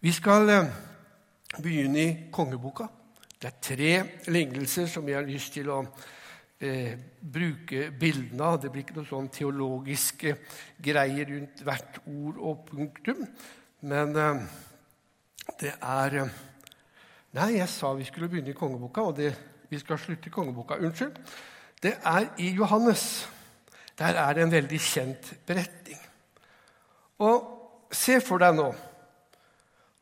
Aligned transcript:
Vi 0.00 0.12
skal 0.14 0.48
eh, 0.48 0.66
begynne 1.58 2.02
i 2.02 2.10
kongeboka. 2.30 2.84
Det 3.42 3.48
er 3.48 3.56
tre 3.62 3.94
lignelser 4.30 4.86
som 4.86 5.08
jeg 5.08 5.16
har 5.18 5.26
lyst 5.26 5.56
til 5.56 5.72
å 5.74 5.80
eh, 6.62 6.92
bruke 7.18 7.88
bildene 7.98 8.46
av. 8.46 8.60
Det 8.62 8.70
blir 8.70 8.84
ikke 8.84 8.94
noen 9.00 9.08
sånn 9.08 9.30
teologiske 9.34 10.36
greier 10.86 11.26
rundt 11.32 11.64
hvert 11.66 11.98
ord 12.04 12.38
og 12.38 12.62
punktum. 12.68 13.24
Men 13.90 14.14
eh, 14.14 14.44
det 15.58 15.74
er 15.74 16.20
eh, 16.22 16.36
Nei, 17.34 17.58
jeg 17.58 17.68
sa 17.68 17.90
vi 17.92 18.06
skulle 18.06 18.30
begynne 18.30 18.54
i 18.54 18.56
kongeboka, 18.56 19.02
og 19.10 19.18
det, 19.18 19.32
vi 19.68 19.82
skal 19.82 19.98
slutte 20.00 20.30
i 20.30 20.32
kongeboka. 20.32 20.78
Unnskyld. 20.78 21.18
Det 21.82 21.96
er 22.06 22.30
i 22.40 22.52
Johannes. 22.54 23.02
Der 23.98 24.14
er 24.14 24.38
det 24.38 24.46
en 24.46 24.54
veldig 24.54 24.80
kjent 24.80 25.34
beretning. 25.46 25.98
Og 27.26 27.90
se 27.92 28.20
for 28.22 28.40
deg 28.40 28.54
nå 28.56 28.70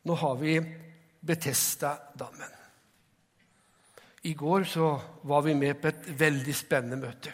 Nå 0.07 0.14
har 0.14 0.36
vi 0.36 0.61
Betesta-dammen. 1.20 2.53
I 4.22 4.35
går 4.35 4.64
så 4.64 5.00
var 5.22 5.43
vi 5.43 5.54
med 5.54 5.80
på 5.82 5.89
et 5.90 6.04
veldig 6.18 6.53
spennende 6.54 6.99
møte. 7.00 7.32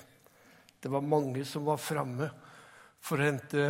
Det 0.81 0.89
var 0.89 1.05
mange 1.05 1.45
som 1.45 1.67
var 1.69 1.81
framme 1.81 2.31
for 3.05 3.21
å 3.21 3.27
hente 3.27 3.67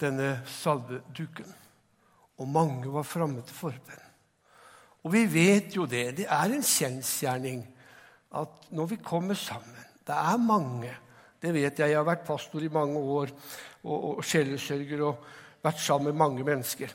denne 0.00 0.40
salveduken. 0.50 1.46
Og 2.42 2.50
mange 2.50 2.90
var 2.90 3.06
framme 3.06 3.44
til 3.46 3.54
forbønn. 3.54 4.02
Og 5.04 5.14
vi 5.14 5.22
vet 5.30 5.76
jo 5.76 5.86
det. 5.86 6.08
Det 6.18 6.26
er 6.26 6.54
en 6.56 6.66
kjensgjerning 6.66 7.62
at 8.40 8.66
når 8.74 8.90
vi 8.94 8.98
kommer 9.02 9.38
sammen 9.38 9.86
Det 10.06 10.16
er 10.16 10.42
mange. 10.42 10.90
Det 11.38 11.52
vet 11.54 11.78
jeg. 11.78 11.92
Jeg 11.92 11.96
har 11.96 12.08
vært 12.08 12.26
pastor 12.26 12.62
i 12.66 12.72
mange 12.72 12.98
år 12.98 13.30
og, 13.84 14.18
og 14.18 14.24
og 14.24 15.24
vært 15.62 15.78
sammen 15.78 16.10
med 16.10 16.18
mange 16.18 16.44
mennesker. 16.44 16.90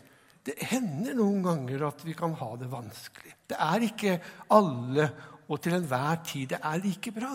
Det 0.46 0.56
hender 0.70 1.16
noen 1.18 1.42
ganger 1.46 1.88
at 1.88 2.04
vi 2.06 2.14
kan 2.18 2.36
ha 2.38 2.52
det 2.60 2.68
vanskelig. 2.70 3.34
Det 3.50 3.58
er 3.58 3.86
ikke 3.88 4.20
alle 4.54 5.10
og 5.46 5.62
til 5.62 5.76
enhver 5.78 6.22
tid 6.26 6.54
det 6.54 6.60
er 6.62 6.82
like 6.82 7.12
bra. 7.14 7.34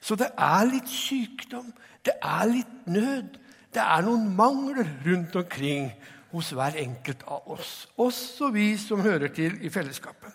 Så 0.00 0.16
det 0.20 0.30
er 0.36 0.68
litt 0.68 0.88
sykdom, 0.88 1.72
det 2.04 2.14
er 2.20 2.44
litt 2.50 2.86
nød. 2.88 3.38
Det 3.72 3.80
er 3.80 4.04
noen 4.04 4.28
mangler 4.36 4.88
rundt 5.06 5.36
omkring 5.40 5.90
hos 6.32 6.52
hver 6.56 6.76
enkelt 6.80 7.24
av 7.28 7.48
oss, 7.52 7.72
også 8.00 8.48
vi 8.52 8.72
som 8.80 9.02
hører 9.04 9.32
til 9.36 9.58
i 9.64 9.70
fellesskapet. 9.72 10.32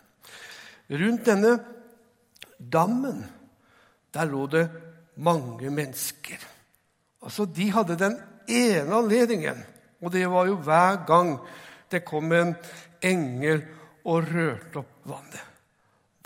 Rundt 0.93 1.25
denne 1.25 1.55
dammen 2.57 3.23
der 4.13 4.29
lå 4.29 4.45
det 4.49 4.65
mange 5.17 5.69
mennesker. 5.73 6.37
Altså, 7.21 7.45
De 7.45 7.71
hadde 7.71 7.97
den 7.97 8.19
ene 8.47 8.95
anledningen, 8.95 9.63
og 10.01 10.13
det 10.13 10.29
var 10.29 10.45
jo 10.45 10.55
hver 10.61 11.01
gang 11.05 11.33
det 11.91 12.03
kom 12.07 12.31
en 12.35 12.55
engel 13.05 13.63
og 14.07 14.27
rørte 14.31 14.81
opp 14.81 15.07
vannet. 15.07 15.43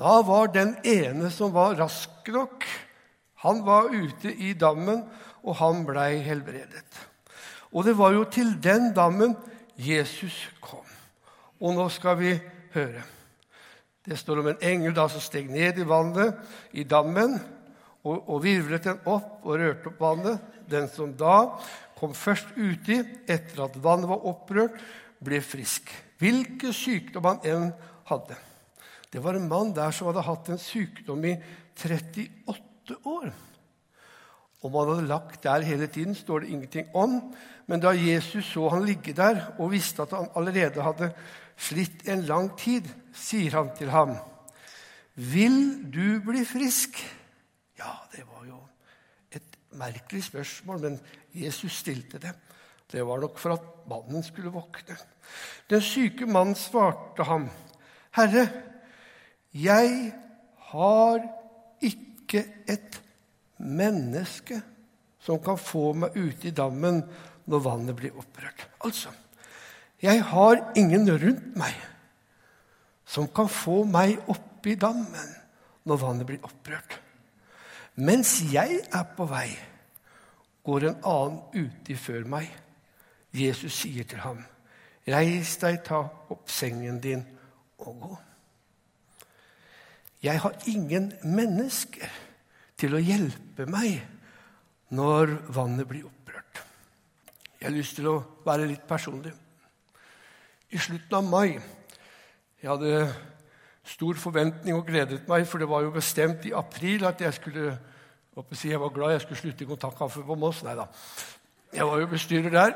Da 0.01 0.17
var 0.25 0.49
den 0.53 0.75
ene 0.87 1.29
som 1.33 1.53
var 1.53 1.77
rask 1.77 2.29
nok, 2.33 2.65
han 3.45 3.61
var 3.65 3.89
ute 3.93 4.33
i 4.33 4.53
dammen, 4.57 5.03
og 5.41 5.57
han 5.57 5.85
blei 5.85 6.19
helbredet. 6.21 6.99
Og 7.73 7.85
det 7.87 7.95
var 7.97 8.13
jo 8.13 8.25
til 8.29 8.53
den 8.61 8.91
dammen 8.93 9.33
Jesus 9.77 10.35
kom. 10.61 10.85
Og 11.61 11.73
nå 11.77 11.87
skal 11.93 12.17
vi 12.19 12.35
høre. 12.75 13.01
Det 14.05 14.17
står 14.17 14.41
om 14.41 14.49
en 14.51 14.63
engel 14.65 14.95
da 14.97 15.07
som 15.09 15.21
steg 15.21 15.49
ned 15.53 15.77
i 15.77 15.87
vannet, 15.87 16.37
i 16.73 16.83
dammen, 16.83 17.37
og, 18.01 18.17
og 18.29 18.41
virvlet 18.43 18.87
den 18.87 19.01
opp 19.05 19.45
og 19.45 19.59
rørte 19.61 19.91
opp 19.91 20.01
vannet. 20.01 20.41
Den 20.69 20.89
som 20.89 21.13
da 21.17 21.59
kom 21.99 22.15
først 22.17 22.55
uti, 22.57 22.97
etter 23.29 23.65
at 23.67 23.77
vannet 23.81 24.09
var 24.09 24.25
opprørt, 24.29 24.77
ble 25.23 25.41
frisk. 25.41 25.89
Hvilken 26.21 26.73
sykdom 26.73 27.27
han 27.29 27.45
enn 27.47 27.69
hadde. 28.09 28.37
Det 29.11 29.21
var 29.23 29.35
en 29.35 29.49
mann 29.49 29.73
der 29.75 29.93
som 29.95 30.09
hadde 30.09 30.25
hatt 30.25 30.49
en 30.49 30.61
sykdom 30.61 31.23
i 31.27 31.35
38 31.75 32.97
år. 33.09 33.31
Om 34.61 34.75
han 34.77 34.91
hadde 34.91 35.09
lagt 35.09 35.43
der 35.43 35.65
hele 35.65 35.87
tiden, 35.87 36.15
står 36.15 36.43
det 36.43 36.51
ingenting 36.53 36.91
om. 36.93 37.17
Men 37.67 37.81
da 37.81 37.95
Jesus 37.97 38.45
så 38.53 38.69
han 38.69 38.85
ligge 38.85 39.13
der 39.17 39.55
og 39.57 39.71
visste 39.73 40.05
at 40.05 40.13
han 40.15 40.29
allerede 40.37 40.83
hadde 40.85 41.11
slitt 41.57 42.05
en 42.09 42.25
lang 42.25 42.51
tid, 42.57 42.87
sier 43.13 43.57
han 43.57 43.75
til 43.77 43.89
ham, 43.89 44.15
'Vil 45.15 45.91
du 45.91 46.21
bli 46.23 46.45
frisk?' 46.45 47.03
Ja, 47.77 47.91
det 48.15 48.23
var 48.27 48.45
jo 48.45 48.59
et 49.31 49.57
merkelig 49.71 50.23
spørsmål, 50.23 50.79
men 50.79 50.99
Jesus 51.33 51.71
stilte 51.71 52.17
det. 52.17 52.33
Det 52.91 53.03
var 53.07 53.21
nok 53.23 53.39
for 53.39 53.55
at 53.55 53.67
mannen 53.89 54.23
skulle 54.23 54.51
våkne. 54.53 54.97
Den 55.71 55.81
syke 55.81 56.27
mannen 56.27 56.55
svarte 56.55 57.23
ham, 57.23 57.49
'Herre, 58.11 58.49
jeg 59.53 60.13
har 60.71 61.19
ikke 61.81 62.43
et 62.67 63.01
menneske 63.57 64.61
som 65.19 65.39
kan 65.39 65.57
få 65.57 65.93
meg 65.93 66.17
ute 66.17 66.47
i 66.47 66.55
dammen 66.55 67.03
når 67.47 67.63
vannet 67.63 67.95
blir 67.95 68.11
opprørt.' 68.11 68.67
Altså, 68.83 69.09
jeg 70.01 70.23
har 70.23 70.71
ingen 70.75 71.07
rundt 71.07 71.55
meg 71.55 71.75
som 73.05 73.27
kan 73.27 73.49
få 73.51 73.83
meg 73.85 74.19
opp 74.31 74.67
i 74.67 74.75
dammen 74.79 75.35
når 75.87 75.99
vannet 76.01 76.27
blir 76.29 76.43
opprørt. 76.47 76.99
Mens 77.99 78.39
jeg 78.51 78.79
er 78.87 79.07
på 79.17 79.27
vei, 79.27 79.49
går 80.63 80.87
en 80.87 80.99
annen 81.03 81.65
uti 81.67 81.97
før 81.97 82.23
meg. 82.29 82.47
Jesus 83.33 83.73
sier 83.73 84.03
til 84.03 84.19
ham, 84.19 84.43
'Reis 85.07 85.57
deg, 85.57 85.83
ta 85.83 86.03
opp 86.29 86.49
sengen 86.49 86.99
din 86.99 87.25
og 87.77 87.99
gå.' 88.01 88.17
Jeg 90.23 90.39
har 90.39 90.53
ingen 90.67 91.13
mennesker 91.23 92.09
til 92.77 92.93
å 92.93 93.01
hjelpe 93.01 93.65
meg 93.65 94.03
når 94.93 95.33
vannet 95.49 95.87
blir 95.89 96.05
opprørt. 96.05 96.61
Jeg 97.57 97.69
har 97.69 97.73
lyst 97.73 97.95
til 97.97 98.09
å 98.11 98.19
være 98.45 98.67
litt 98.69 98.85
personlig. 98.87 99.33
I 100.69 100.77
slutten 100.77 101.17
av 101.17 101.23
mai 101.23 101.59
Jeg 102.61 102.69
hadde 102.69 103.15
stor 103.83 104.13
forventning 104.21 104.75
og 104.77 104.85
gledet 104.85 105.23
meg, 105.27 105.47
for 105.49 105.57
det 105.57 105.67
var 105.69 105.81
jo 105.81 105.95
bestemt 105.95 106.45
i 106.45 106.53
april 106.53 107.07
at 107.09 107.21
jeg 107.21 107.33
skulle 107.33 107.79
jeg 108.63 108.79
var 108.79 108.93
glad 108.93 109.11
jeg 109.11 109.21
skulle 109.21 109.39
slutte 109.39 109.63
i 109.63 109.67
Kontaktkaffe 109.67 110.21
på 110.23 110.35
Moss. 110.35 110.61
Nei 110.63 110.75
da. 110.77 110.85
Jeg 111.71 111.87
var 111.87 112.01
jo 112.01 112.07
bestyrer 112.11 112.51
der. 112.51 112.73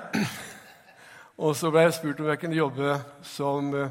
Og 1.44 1.56
så 1.60 1.68
ble 1.72 1.82
jeg 1.84 1.96
spurt 1.98 2.20
om 2.24 2.30
jeg 2.32 2.40
kunne 2.40 2.56
jobbe 2.56 2.94
som 3.28 3.74
eh, 3.76 3.90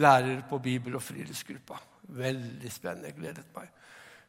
lærer 0.00 0.40
på 0.48 0.56
bibel- 0.64 0.96
og 0.96 1.02
friluftsgruppa. 1.04 1.76
Veldig 2.16 2.70
spennende. 2.72 3.10
Jeg 3.10 3.18
gledet 3.18 3.44
meg. 3.56 3.68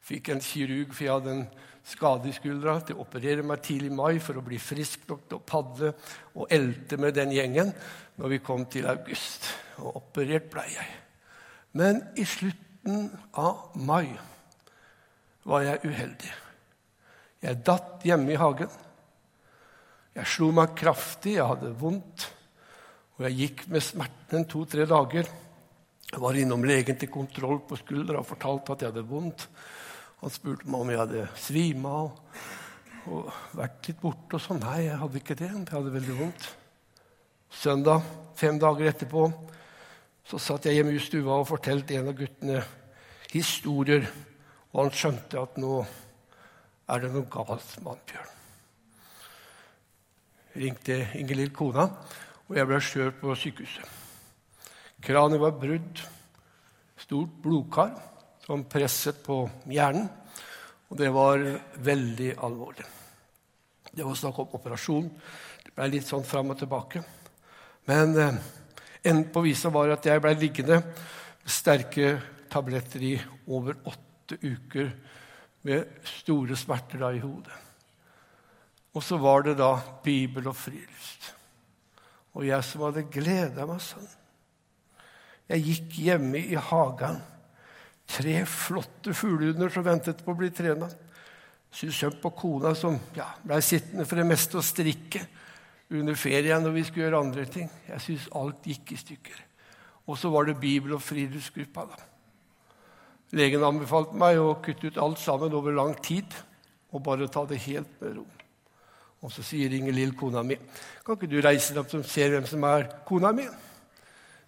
Fikk 0.04 0.32
en 0.34 0.44
kirurg, 0.44 0.92
for 0.92 1.06
jeg 1.06 1.14
hadde 1.14 1.36
en 1.38 1.46
skade 1.88 2.28
i 2.28 2.36
skuldra, 2.36 2.74
til 2.84 2.98
å 2.98 3.06
operere 3.06 3.46
meg 3.48 3.64
tidlig 3.64 3.94
i 3.94 3.96
mai 3.96 4.20
for 4.24 4.36
å 4.36 4.44
bli 4.44 4.60
frisk 4.60 5.08
nok 5.08 5.24
til 5.30 5.40
å 5.40 5.46
padle 5.54 5.94
og 6.36 6.52
elte 6.52 7.00
med 7.00 7.16
den 7.16 7.32
gjengen 7.36 7.72
når 8.20 8.36
vi 8.36 8.42
kom 8.44 8.68
til 8.68 8.92
august. 8.92 9.48
Og 9.80 10.02
operert 10.02 10.52
ble 10.52 10.68
jeg. 10.74 10.90
Men 11.80 12.04
i 12.20 12.28
slutten 12.28 13.08
av 13.40 13.72
mai 13.80 14.12
var 15.48 15.64
jeg 15.64 15.88
uheldig. 15.88 16.36
Jeg 17.40 17.64
datt 17.64 18.04
hjemme 18.04 18.36
i 18.36 18.40
hagen. 18.44 18.78
Jeg 20.20 20.28
slo 20.28 20.50
meg 20.52 20.74
kraftig, 20.76 21.38
jeg 21.38 21.48
hadde 21.48 21.70
vondt. 21.80 22.26
Og 23.16 23.24
jeg 23.24 23.38
gikk 23.38 23.62
med 23.72 23.84
smerten 23.84 24.44
to-tre 24.52 24.84
dager. 24.90 25.28
Jeg 26.10 26.20
var 26.20 26.36
innom 26.36 26.66
legen 26.68 26.98
til 27.00 27.12
kontroll 27.14 27.62
på 27.68 27.78
skuldra 27.80 28.20
og 28.20 28.28
fortalte 28.28 28.74
at 28.74 28.82
jeg 28.84 28.92
hadde 28.92 29.06
vondt. 29.08 29.46
Han 30.20 30.34
spurte 30.34 30.68
meg 30.68 30.82
om 30.82 30.90
jeg 30.92 31.00
hadde 31.00 31.28
svima 31.40 31.94
og, 32.02 32.18
og 33.08 33.30
vært 33.56 33.88
litt 33.88 34.02
borte. 34.02 34.36
og 34.36 34.44
sånn. 34.44 34.60
Nei, 34.66 34.90
jeg 34.90 34.98
hadde 35.04 35.22
ikke 35.22 35.38
det. 35.40 35.52
Jeg 35.54 35.70
hadde 35.72 35.94
veldig 35.94 36.18
vondt. 36.18 36.50
Søndag, 37.60 38.10
fem 38.36 38.60
dager 38.62 38.92
etterpå, 38.92 39.24
så 40.28 40.42
satt 40.42 40.68
jeg 40.68 40.82
hjemme 40.82 40.98
i 40.98 41.00
stua 41.02 41.40
og 41.40 41.48
fortalte 41.50 41.96
en 41.96 42.12
av 42.12 42.18
guttene 42.20 42.60
historier. 43.32 44.04
Og 44.74 44.84
han 44.84 44.92
skjønte 45.00 45.40
at 45.48 45.56
nå 45.64 45.80
er 46.90 47.06
det 47.06 47.14
noe 47.16 47.32
galt 47.32 47.80
med 47.86 48.04
Bjørn. 48.12 48.39
Ringte 50.60 50.98
Ingelill, 51.16 51.54
kona, 51.56 51.86
og 52.50 52.58
jeg 52.58 52.68
ble 52.68 52.80
kjørt 52.84 53.20
på 53.22 53.36
sykehuset. 53.40 53.98
Kraniet 55.00 55.40
var 55.40 55.56
brudd, 55.56 56.02
stort 57.00 57.38
blodkar 57.44 57.94
som 58.44 58.66
presset 58.68 59.22
på 59.24 59.46
hjernen. 59.72 60.10
Og 60.90 60.98
det 61.00 61.12
var 61.14 61.44
veldig 61.86 62.34
alvorlig. 62.44 62.88
Det 63.94 64.04
var 64.06 64.18
snakk 64.18 64.42
om 64.42 64.58
operasjon. 64.58 65.08
Det 65.64 65.72
ble 65.76 65.88
litt 65.94 66.10
sånn 66.10 66.26
fram 66.28 66.52
og 66.52 66.60
tilbake. 66.60 67.04
Men 67.90 68.18
eh, 68.18 68.42
enden 69.04 69.30
på 69.34 69.46
visa 69.46 69.72
var 69.74 69.94
at 69.94 70.10
jeg 70.10 70.22
ble 70.24 70.34
liggende 70.38 70.82
med 70.82 71.54
sterke 71.54 72.12
tabletter 72.50 73.06
i 73.06 73.16
over 73.48 73.78
åtte 73.90 74.38
uker 74.42 74.92
med 75.66 76.06
store 76.06 76.58
smerter 76.58 77.02
da 77.02 77.14
i 77.14 77.22
hodet. 77.24 77.69
Og 78.96 79.04
så 79.06 79.20
var 79.22 79.46
det 79.46 79.58
da 79.60 79.76
Bibel 80.04 80.48
og 80.50 80.58
friluft. 80.58 81.34
Og 82.38 82.48
jeg 82.48 82.66
som 82.66 82.86
hadde 82.88 83.10
gleda 83.12 83.68
meg 83.70 83.82
sånn. 83.84 84.08
Jeg 85.50 85.66
gikk 85.66 86.00
hjemme 86.06 86.42
i 86.42 86.58
hagen. 86.70 87.20
Tre 88.10 88.36
flotte 88.50 89.14
fuglehunder 89.18 89.72
som 89.74 89.86
ventet 89.86 90.22
på 90.26 90.34
å 90.34 90.38
bli 90.38 90.50
trena. 90.54 90.90
Syntes 91.70 92.00
synd 92.02 92.18
på 92.22 92.32
kona 92.34 92.74
som 92.78 92.98
ja, 93.18 93.28
blei 93.46 93.60
sittende 93.66 94.06
for 94.10 94.18
det 94.18 94.26
meste 94.30 94.58
og 94.58 94.66
strikke 94.66 95.22
under 95.94 96.18
ferien 96.18 96.64
når 96.66 96.76
vi 96.78 96.86
skulle 96.88 97.06
gjøre 97.06 97.22
andre 97.22 97.46
ting. 97.50 97.70
Jeg 97.90 98.06
syntes 98.06 98.30
alt 98.38 98.70
gikk 98.70 98.94
i 98.94 99.02
stykker. 99.04 99.46
Og 100.10 100.18
så 100.18 100.32
var 100.34 100.48
det 100.48 100.58
Bibel- 100.62 100.96
og 100.98 101.04
friluftsgruppa. 101.06 101.86
da. 101.86 102.06
Legen 103.38 103.66
anbefalte 103.66 104.18
meg 104.18 104.40
å 104.42 104.58
kutte 104.58 104.90
ut 104.90 104.98
alt 104.98 105.22
sammen 105.22 105.54
over 105.54 105.74
lang 105.74 105.94
tid 106.02 106.34
og 106.90 107.04
bare 107.06 107.30
ta 107.30 107.46
det 107.46 107.62
helt 107.68 108.02
med 108.02 108.18
ro. 108.18 108.26
Og 109.20 109.32
så 109.34 109.44
sier 109.44 109.74
Inger 109.76 109.96
Lill, 109.96 110.16
kona 110.16 110.44
mi, 110.48 110.56
kan 111.06 111.18
ikke 111.18 111.28
du 111.28 111.40
reise 111.44 111.74
deg 111.74 111.84
opp 111.84 111.96
og 111.98 112.06
se 112.08 112.28
hvem 112.32 112.46
som 112.48 112.64
er 112.70 112.88
kona 113.08 113.34
mi? 113.36 113.48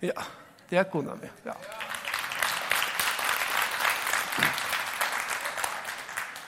Ja, 0.01 0.27
det 0.69 0.79
er 0.79 0.91
kona 0.91 1.17
mi. 1.19 1.31
ja. 1.45 1.57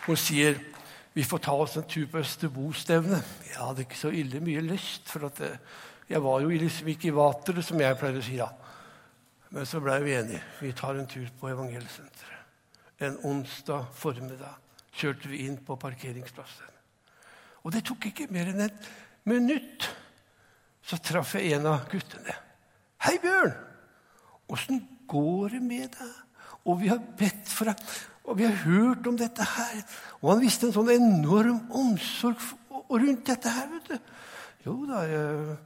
Hun 0.03 0.19
sier 0.19 0.57
vi 1.13 1.23
får 1.23 1.43
ta 1.45 1.53
oss 1.53 1.75
en 1.77 1.85
tur 1.85 2.07
på 2.09 2.17
Østerbo-stevne. 2.23 3.19
Jeg 3.45 3.59
hadde 3.59 3.83
ikke 3.85 3.97
så 3.99 4.09
ille 4.09 4.39
mye 4.41 4.63
lyst, 4.65 5.05
for 5.11 5.29
eh, 5.45 5.59
jeg 6.09 6.23
var 6.23 6.41
jo 6.41 6.49
liksom 6.49 6.89
ikke 6.89 7.11
i 7.11 7.13
vateret, 7.13 7.65
som 7.65 7.81
jeg 7.81 7.97
pleier 7.99 8.17
å 8.17 8.23
si 8.25 8.39
da. 8.39 8.49
Men 9.53 9.69
så 9.69 9.81
blei 9.83 9.99
vi 10.01 10.15
enige. 10.17 10.41
Vi 10.57 10.71
tar 10.73 10.97
en 10.97 11.07
tur 11.07 11.29
på 11.39 11.51
Evangelsenteret. 11.51 12.31
En 13.05 13.19
onsdag 13.29 13.85
formiddag 13.93 14.57
kjørte 14.97 15.29
vi 15.29 15.43
inn 15.45 15.59
på 15.61 15.77
parkeringsplassen. 15.77 16.73
Og 17.63 17.71
det 17.71 17.83
tok 17.87 18.09
ikke 18.09 18.29
mer 18.31 18.51
enn 18.51 18.65
et 18.65 18.89
minutt. 19.29 19.87
Så 20.83 20.99
traff 20.99 21.35
jeg 21.39 21.55
en 21.55 21.69
av 21.71 21.85
guttene. 21.91 22.35
'Hei, 23.03 23.17
Bjørn! 23.23 23.53
Åssen 24.51 24.81
går 25.07 25.55
det 25.55 25.61
med 25.63 25.95
deg?' 25.95 26.19
Og 26.65 26.79
vi 26.79 26.87
har 26.87 26.99
bedt 27.19 27.49
for 27.51 27.67
deg, 27.67 27.79
og 28.23 28.37
vi 28.39 28.45
har 28.47 28.55
hørt 28.63 29.07
om 29.07 29.17
dette 29.19 29.43
her. 29.43 29.81
Og 30.21 30.29
han 30.31 30.43
viste 30.43 30.69
en 30.69 30.75
sånn 30.75 30.91
enorm 30.93 31.59
omsorg 31.75 32.39
rundt 32.71 33.25
dette 33.27 33.51
her. 33.51 33.67
vet 33.67 33.89
du. 33.89 34.13
Jo 34.65 34.77
da, 34.87 35.01
jeg, 35.03 35.57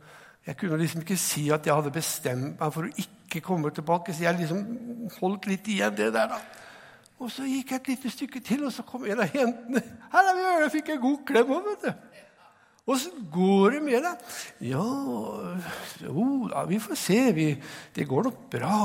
jeg 0.48 0.58
kunne 0.58 0.80
liksom 0.82 1.04
ikke 1.04 1.20
si 1.22 1.50
at 1.54 1.66
jeg 1.66 1.76
hadde 1.78 1.94
bestemt 1.94 2.58
meg 2.60 2.74
for 2.74 2.88
å 2.88 2.96
ikke 3.04 3.44
komme 3.46 3.70
tilbake, 3.70 4.14
så 4.14 4.26
jeg 4.26 4.40
liksom 4.40 4.64
holdt 5.20 5.46
litt 5.52 5.70
igjen 5.70 5.94
det 5.98 6.10
der. 6.16 6.34
da. 6.34 6.42
Og 7.18 7.32
så 7.34 7.48
gikk 7.50 7.72
jeg 7.74 7.82
et 7.82 7.88
lite 7.94 8.12
stykke 8.14 8.40
til, 8.46 8.66
og 8.68 8.74
så 8.74 8.86
kom 8.86 9.06
en 9.06 9.24
av 9.24 9.34
jentene. 9.34 9.82
'Her 10.12 10.30
er 10.30 10.36
vi, 10.38 10.44
og 10.46 10.62
jeg 10.62 10.72
fikk 10.72 10.90
en 10.94 11.02
god 11.02 11.18
klem 11.26 11.52
òg, 11.56 11.70
vet 11.72 11.88
du. 11.88 11.94
Åssen 12.88 13.26
går 13.34 13.72
det 13.76 13.82
med 13.84 14.06
deg? 14.06 14.20
Ja, 14.70 14.84
jo 16.06 16.48
da, 16.48 16.64
vi 16.70 16.80
får 16.80 16.96
se. 16.96 17.20
Vi, 17.36 17.48
det 17.96 18.08
går 18.08 18.30
nok 18.30 18.38
bra. 18.52 18.78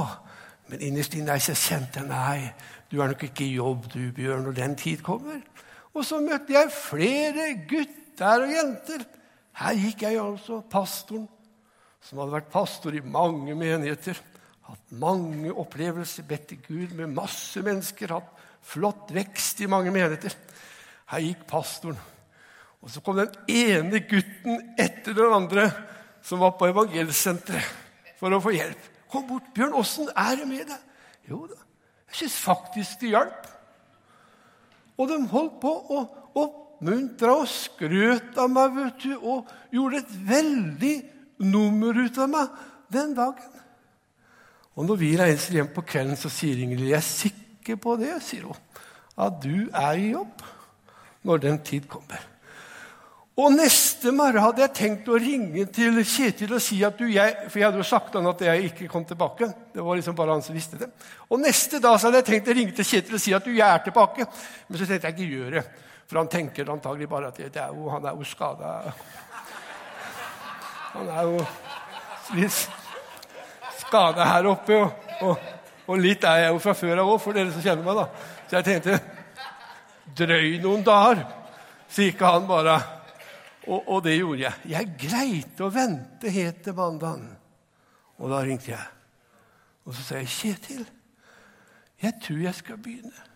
Men 0.66 0.80
innerst 0.82 1.14
inne 1.14 1.36
så 1.38 1.54
kjente 1.54 2.00
jeg 2.00 2.08
nei, 2.08 2.50
du 2.90 2.98
er 3.00 3.12
nok 3.12 3.22
ikke 3.28 3.44
i 3.44 3.54
jobb, 3.60 3.86
du, 3.92 4.00
Bjørn, 4.16 4.42
når 4.48 4.56
den 4.56 4.74
tid 4.80 5.04
kommer. 5.06 5.38
Og 5.94 6.04
så 6.08 6.18
møtte 6.24 6.56
jeg 6.56 6.72
flere 6.74 7.46
gutter 7.68 8.46
og 8.46 8.50
jenter. 8.56 9.06
Her 9.60 9.78
gikk 9.78 10.02
jeg 10.02 10.18
altså, 10.18 10.62
pastoren, 10.72 11.28
som 12.02 12.18
hadde 12.18 12.34
vært 12.34 12.50
pastor 12.50 12.96
i 12.96 13.04
mange 13.04 13.54
menigheter 13.54 14.18
hatt 14.68 14.94
mange 14.94 15.52
opplevelser, 15.52 16.26
bedt 16.28 16.48
til 16.52 16.62
Gud 16.66 16.94
med 16.98 17.14
masse 17.16 17.62
mennesker, 17.64 18.14
hatt 18.14 18.42
flott 18.62 19.10
vekst 19.14 19.60
i 19.64 19.70
mange 19.70 19.90
menigheter. 19.90 20.34
Her 21.10 21.24
gikk 21.24 21.44
pastoren. 21.50 21.98
Og 22.82 22.90
så 22.90 23.02
kom 23.04 23.18
den 23.18 23.30
ene 23.50 24.02
gutten 24.10 24.72
etter 24.80 25.14
den 25.14 25.34
andre 25.34 25.68
som 26.22 26.42
var 26.42 26.54
på 26.58 26.70
evangelsenteret 26.70 28.18
for 28.18 28.34
å 28.34 28.40
få 28.42 28.54
hjelp. 28.54 28.88
Kom 29.10 29.26
bort, 29.28 29.50
Bjørn. 29.54 29.74
Åssen 29.76 30.08
er 30.16 30.38
det 30.40 30.48
med 30.48 30.66
deg? 30.70 30.82
Jo 31.28 31.44
da, 31.50 31.58
jeg 32.10 32.22
syns 32.22 32.38
faktisk 32.42 33.02
det 33.02 33.12
hjalp. 33.12 33.48
Og 34.98 35.08
de 35.10 35.18
holdt 35.30 35.58
på 35.62 35.72
å 35.72 36.02
oppmuntre 36.42 37.34
og 37.42 37.48
skrøt 37.50 38.38
av 38.40 38.50
meg 38.52 38.74
vet 38.76 39.06
du, 39.06 39.12
og 39.18 39.50
gjorde 39.74 40.02
et 40.02 40.14
veldig 40.28 40.94
nummer 41.42 41.98
ut 41.98 42.18
av 42.22 42.30
meg 42.30 42.62
den 42.92 43.14
dagen. 43.18 43.58
Og 44.76 44.88
når 44.88 45.00
vi 45.00 45.12
reiser 45.20 45.58
hjem 45.58 45.70
på 45.74 45.84
kvelden, 45.84 46.16
så 46.16 46.30
sier 46.32 46.60
Ingrid 46.64 46.88
jeg 46.88 46.98
er 46.98 47.06
sikker 47.06 47.78
på 47.80 47.96
det, 48.00 48.14
sier 48.24 48.48
hun, 48.48 48.60
at 49.20 49.40
du 49.42 49.68
er 49.68 49.98
i 50.00 50.12
jobb 50.14 50.44
når 51.28 51.42
den 51.42 51.58
tid 51.64 51.88
kommer. 51.90 52.28
Og 53.32 53.48
neste 53.54 54.10
morgen 54.12 54.44
hadde 54.44 54.60
jeg 54.60 54.76
tenkt 54.76 55.06
å 55.08 55.16
ringe 55.16 55.64
til 55.72 55.96
Kjetil 56.04 56.50
og 56.52 56.60
si 56.60 56.82
at 56.84 56.98
du, 56.98 57.06
jeg, 57.08 57.46
For 57.48 57.60
jeg 57.62 57.64
hadde 57.64 57.80
jo 57.80 57.86
sagt 57.88 58.18
han 58.18 58.28
at 58.28 58.42
jeg 58.44 58.66
ikke 58.68 58.88
kom 58.92 59.06
tilbake. 59.08 59.48
Det 59.72 59.84
var 59.84 59.96
liksom 59.96 60.16
bare 60.18 60.36
han 60.36 60.44
som 60.44 60.56
visste 60.56 60.76
det. 60.82 60.90
Og 61.32 61.40
neste 61.40 61.80
dag 61.80 61.96
hadde 62.02 62.20
jeg 62.20 62.28
tenkt 62.28 62.50
å 62.52 62.56
ringe 62.58 62.76
til 62.76 62.88
Kjetil 62.90 63.16
og 63.16 63.24
si 63.24 63.32
at 63.32 63.48
du, 63.48 63.54
jeg 63.56 63.64
er 63.64 63.80
tilbake. 63.86 64.28
Men 64.68 64.78
så 64.78 64.84
tenkte 64.84 65.08
jeg 65.08 65.16
ikke 65.16 65.38
gjøre 65.38 65.54
det. 65.56 65.64
For 66.10 66.20
han 66.20 66.28
tenker 66.28 66.74
antagelig 66.74 67.08
bare 67.08 67.32
at 67.32 67.40
det 67.40 67.56
er 67.56 67.72
jo, 67.72 67.88
han 67.88 68.04
er 68.04 68.20
jo 68.20 68.28
skada. 68.28 68.74
Han 70.92 71.08
er 71.08 71.30
jo 71.30 71.40
litt 72.36 72.81
skade 73.92 74.28
her 74.28 74.48
oppe. 74.52 74.78
Og, 74.78 75.10
og, 75.26 75.50
og, 75.86 76.00
litt 76.00 76.24
er 76.24 76.46
jeg 76.46 76.54
jo 76.54 76.62
fra 76.64 76.74
før 76.76 77.02
av 77.02 77.12
òg, 77.12 77.20
for 77.20 77.36
dere 77.36 77.52
som 77.52 77.64
kjenner 77.64 77.84
meg. 77.84 78.00
da. 78.00 78.06
Så 78.48 78.58
jeg 78.58 78.68
tenkte 78.68 78.98
drøy 80.22 80.56
noen 80.62 80.84
dager, 80.86 81.22
så 81.92 82.08
gikk 82.08 82.24
han 82.24 82.48
bare 82.48 82.80
og, 83.62 83.78
og, 83.86 83.98
det 84.02 84.16
gjorde 84.16 84.42
jeg. 84.42 84.70
Jeg 84.72 84.94
greide 84.98 85.62
å 85.62 85.70
vente 85.70 86.32
helt 86.34 86.64
til 86.64 86.74
mandagen. 86.74 87.28
Og 88.18 88.32
da 88.32 88.40
ringte 88.42 88.72
jeg. 88.72 88.88
Og 89.86 89.94
så 89.94 90.02
sa 90.02 90.18
jeg, 90.18 90.30
'Kjetil, 90.30 90.82
jeg 92.02 92.14
tror 92.24 92.40
jeg 92.42 92.54
skal 92.58 92.80
begynne.' 92.82 93.28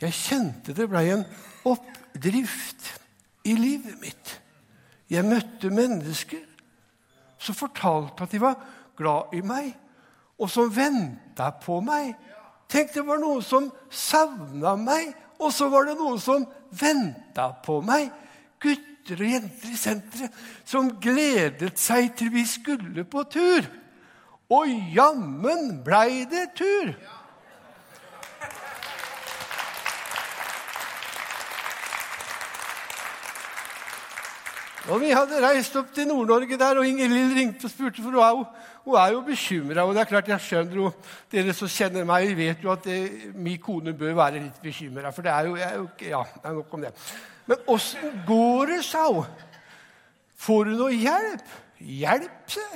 Jeg 0.00 0.16
kjente 0.16 0.72
det 0.72 0.86
blei 0.88 1.10
en 1.12 1.26
oppdrift 1.68 2.86
i 3.44 3.52
livet 3.58 3.98
mitt. 4.00 4.30
Jeg 5.10 5.26
møtte 5.28 5.68
mennesker 5.68 6.46
som 7.36 7.58
fortalte 7.58 8.24
at 8.24 8.32
de 8.32 8.40
var 8.40 8.56
glad 9.00 9.34
i 9.36 9.40
meg, 9.44 9.72
og 10.40 10.50
som 10.52 10.70
venta 10.72 11.50
på 11.62 11.80
meg. 11.84 12.12
Tenk, 12.70 12.92
det 12.94 13.04
var 13.06 13.20
noen 13.20 13.42
som 13.44 13.70
savna 13.90 14.76
meg, 14.78 15.10
og 15.40 15.52
så 15.56 15.70
var 15.72 15.88
det 15.88 15.96
noen 15.98 16.20
som 16.20 16.44
venta 16.70 17.50
på 17.64 17.80
meg. 17.84 18.10
Gutter 18.60 19.24
og 19.24 19.32
jenter 19.32 19.72
i 19.72 19.78
senteret 19.80 20.42
som 20.68 20.92
gledet 21.02 21.72
seg 21.80 22.12
til 22.18 22.30
vi 22.34 22.44
skulle 22.48 23.06
på 23.08 23.24
tur. 23.32 23.66
Og 24.50 24.68
jammen 24.94 25.80
blei 25.86 26.26
det 26.30 26.50
tur! 26.58 26.92
Og 34.90 34.98
Vi 34.98 35.10
hadde 35.14 35.38
reist 35.44 35.76
opp 35.78 35.92
til 35.94 36.08
Nord-Norge 36.08 36.56
der, 36.58 36.78
og 36.80 36.86
Inger 36.86 37.10
Lill 37.12 37.34
ringte 37.36 37.68
og 37.68 37.70
spurte, 37.70 38.02
for 38.02 38.10
hun 38.10 38.22
er 38.24 38.32
jo, 38.34 38.44
hun 38.84 38.96
er 38.96 39.12
jo 39.14 39.20
bekymra. 39.26 39.84
Og 39.84 39.94
det 39.94 40.02
er 40.02 40.10
klart, 40.10 40.28
jeg 40.28 40.44
skjønner 40.46 40.80
jo, 40.80 40.92
dere 41.32 41.54
som 41.56 41.70
kjenner 41.70 42.06
meg, 42.08 42.32
vet 42.38 42.64
jo 42.64 42.72
at 42.72 42.84
det, 42.88 43.00
min 43.34 43.60
kone 43.62 43.94
bør 43.96 44.16
være 44.18 44.40
litt 44.40 44.60
bekymra. 44.62 45.12
For 45.14 45.26
det 45.26 45.32
er 45.34 45.50
jo, 45.50 45.56
jeg, 45.60 45.88
Ja, 46.10 46.22
det 46.34 46.50
er 46.50 46.58
nok 46.58 46.74
om 46.74 46.86
det. 46.86 46.92
Men 47.50 47.64
åssen 47.66 48.22
går 48.26 48.74
det, 48.74 48.84
sa 48.86 49.06
hun. 49.10 49.26
Får 50.40 50.70
hun 50.70 50.78
noe 50.80 50.94
hjelp? 50.96 51.58
Hjelp, 51.80 52.46
se! 52.48 52.68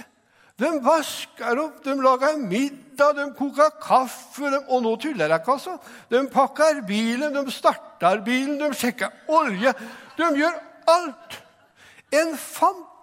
De 0.60 0.68
vasker 0.84 1.58
opp, 1.58 1.80
de 1.82 1.94
lager 1.98 2.36
middag, 2.38 3.16
de 3.16 3.24
koker 3.34 3.72
kaffe. 3.82 4.50
De, 4.52 4.60
og 4.68 4.84
nå 4.84 4.92
tuller 5.02 5.32
jeg 5.32 5.42
ikke, 5.42 5.56
altså. 5.56 5.78
De 6.12 6.20
pakker 6.30 6.84
bilen, 6.86 7.34
de 7.34 7.54
starter 7.54 8.20
bilen, 8.26 8.60
de 8.60 8.70
sjekker 8.78 9.10
olje. 9.34 9.72
De 10.18 10.28
gjør 10.38 10.60
alt. 10.94 11.40
En 12.14 12.36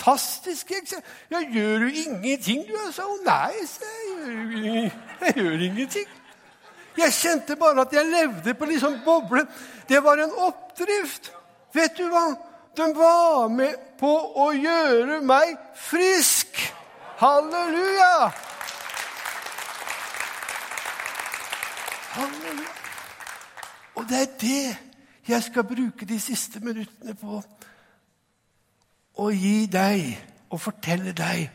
fantastisk 0.01 0.71
Jeg, 0.71 1.03
Ja, 1.31 1.39
'Gjør 1.39 1.77
du 1.77 1.85
ingenting?' 1.85 2.67
Du, 2.67 2.91
sa 2.91 3.01
hun. 3.01 3.19
'Nei', 3.25 4.63
jeg. 4.63 4.91
Jeg 5.21 5.33
gjør 5.35 5.51
ingenting. 5.51 6.07
Jeg 6.97 7.13
kjente 7.13 7.55
bare 7.55 7.81
at 7.81 7.93
jeg 7.93 8.05
levde 8.05 8.53
på 8.53 8.65
liksom 8.65 8.99
boble. 9.05 9.47
Det 9.89 10.03
var 10.03 10.13
en 10.13 10.31
oppdrift. 10.37 11.33
Vet 11.73 11.97
du 11.97 12.09
hva? 12.09 12.35
De 12.77 12.95
var 12.95 13.47
med 13.47 13.75
på 13.99 14.11
å 14.35 14.51
gjøre 14.51 15.21
meg 15.21 15.57
frisk. 15.75 16.73
Halleluja! 17.17 18.31
Halleluja. 22.11 22.69
Og 23.95 24.09
det 24.09 24.21
er 24.21 24.31
det 24.41 24.77
jeg 25.27 25.43
skal 25.43 25.63
bruke 25.63 26.05
de 26.05 26.19
siste 26.19 26.59
minuttene 26.59 27.15
på 27.15 27.43
å 29.19 29.29
gi 29.33 29.65
deg 29.71 30.15
og 30.51 30.61
fortelle 30.61 31.13
deg 31.15 31.49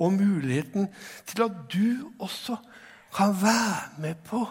om 0.00 0.16
muligheten 0.16 0.88
til 1.28 1.44
at 1.46 1.56
du 1.72 2.10
også 2.22 2.56
kan 3.14 3.34
være 3.42 4.00
med 4.02 4.24
på 4.26 4.46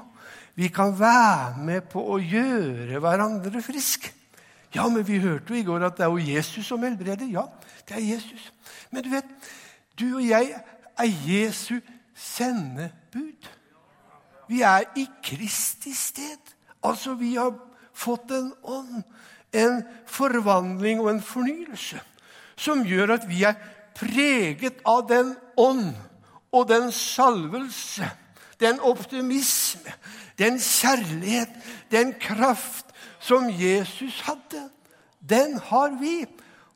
Vi 0.60 0.68
kan 0.68 0.92
være 1.00 1.56
med 1.64 1.86
på 1.88 2.02
å 2.04 2.18
gjøre 2.20 3.00
hverandre 3.00 3.62
friske. 3.64 4.10
Ja, 4.76 4.90
men 4.92 5.06
vi 5.08 5.22
hørte 5.24 5.54
jo 5.54 5.56
i 5.56 5.64
går 5.64 5.86
at 5.88 5.96
det 5.96 6.04
er 6.04 6.12
jo 6.12 6.20
Jesus 6.20 6.66
som 6.68 6.84
helbreder. 6.84 7.30
Ja, 7.32 7.46
det 7.88 7.96
er 7.96 8.04
Jesus. 8.04 8.50
Men 8.92 9.06
du 9.06 9.10
vet, 9.14 9.30
du 9.96 10.18
og 10.18 10.26
jeg 10.28 10.52
er 11.00 11.16
Jesu 11.24 11.80
sendebud. 12.12 13.48
vi 14.50 14.62
er 14.62 14.84
i 14.98 15.08
Kristi 15.24 15.94
sted. 15.94 16.52
Altså, 16.84 17.14
vi 17.14 17.36
har 17.36 17.56
fått 17.94 18.32
en 18.32 18.52
ånd, 18.64 19.04
en 19.54 19.84
forvandling 20.06 21.00
og 21.00 21.10
en 21.10 21.22
fornyelse 21.22 22.02
som 22.60 22.84
gjør 22.86 23.16
at 23.16 23.28
vi 23.30 23.44
er 23.48 23.58
preget 23.98 24.82
av 24.88 25.06
den 25.10 25.34
ånd 25.60 25.94
og 26.52 26.68
den 26.70 26.92
salvelse, 26.92 28.08
den 28.60 28.80
optimisme, 28.84 29.94
den 30.40 30.60
kjærlighet, 30.60 31.52
den 31.92 32.14
kraft 32.20 32.90
som 33.20 33.50
Jesus 33.50 34.22
hadde. 34.28 34.70
Den 35.20 35.58
har 35.70 35.96
vi. 36.00 36.26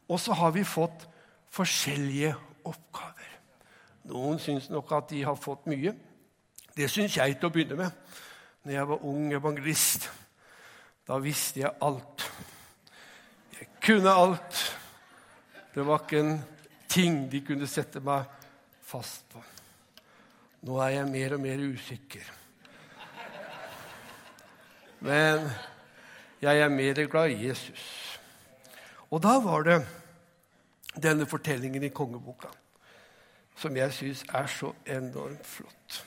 Og 0.08 0.20
så 0.20 0.34
har 0.34 0.52
vi 0.52 0.64
fått 0.68 1.08
forskjellige 1.54 2.34
oppgaver. 2.64 3.30
Noen 4.12 4.40
syns 4.40 4.68
nok 4.70 4.92
at 4.98 5.10
de 5.14 5.24
har 5.24 5.40
fått 5.40 5.68
mye. 5.72 5.94
Det 6.76 6.90
syns 6.92 7.18
jeg 7.18 7.38
til 7.38 7.48
å 7.48 7.54
begynne 7.54 7.80
med. 7.80 8.20
Når 8.64 8.74
jeg 8.74 8.90
var 8.90 9.06
ung 9.08 9.32
evangelist, 9.34 10.10
da 11.08 11.18
visste 11.24 11.64
jeg 11.64 11.76
alt. 11.84 12.26
Jeg 13.58 13.70
kunne 13.84 14.12
alt. 14.12 14.53
Det 15.74 15.82
var 15.82 16.04
ikke 16.04 16.22
en 16.22 16.38
ting 16.90 17.24
de 17.32 17.42
kunne 17.46 17.68
sette 17.70 18.02
meg 18.04 18.30
fast 18.86 19.26
på. 19.34 19.42
Nå 20.64 20.78
er 20.86 21.00
jeg 21.00 21.10
mer 21.10 21.36
og 21.36 21.42
mer 21.44 21.64
usikker. 21.74 22.28
Men 25.04 25.50
jeg 26.44 26.60
er 26.62 26.72
mer 26.72 27.02
glad 27.12 27.34
i 27.34 27.48
Jesus. 27.48 27.84
Og 29.10 29.22
da 29.24 29.38
var 29.44 29.66
det 29.68 29.80
denne 30.94 31.26
fortellingen 31.30 31.84
i 31.84 31.92
kongeboka 31.94 32.52
som 33.58 33.76
jeg 33.78 33.94
syns 33.94 34.24
er 34.34 34.48
så 34.50 34.72
enormt 34.90 35.46
flott. 35.46 35.98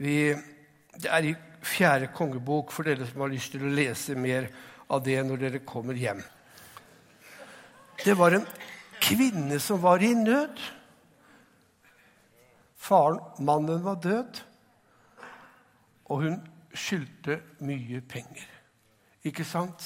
Vi, 0.00 0.32
det 0.96 1.10
er 1.10 1.28
i 1.28 1.34
fjerde 1.62 2.08
kongebok 2.16 2.72
for 2.72 2.88
dere 2.88 3.06
som 3.08 3.24
har 3.24 3.32
lyst 3.32 3.52
til 3.54 3.66
å 3.66 3.74
lese 3.76 4.16
mer 4.18 4.48
av 4.92 5.02
det 5.04 5.18
når 5.26 5.42
dere 5.44 5.64
kommer 5.68 5.98
hjem. 5.98 6.22
Det 8.04 8.14
var 8.18 8.34
en 8.34 8.46
kvinne 9.02 9.58
som 9.62 9.82
var 9.82 10.02
i 10.02 10.10
nød. 10.14 10.58
Faren, 12.82 13.20
mannen, 13.38 13.84
var 13.84 13.94
død, 14.02 14.40
og 16.10 16.22
hun 16.24 16.40
skyldte 16.74 17.38
mye 17.62 18.00
penger. 18.00 18.48
Ikke 19.24 19.44
sant? 19.46 19.84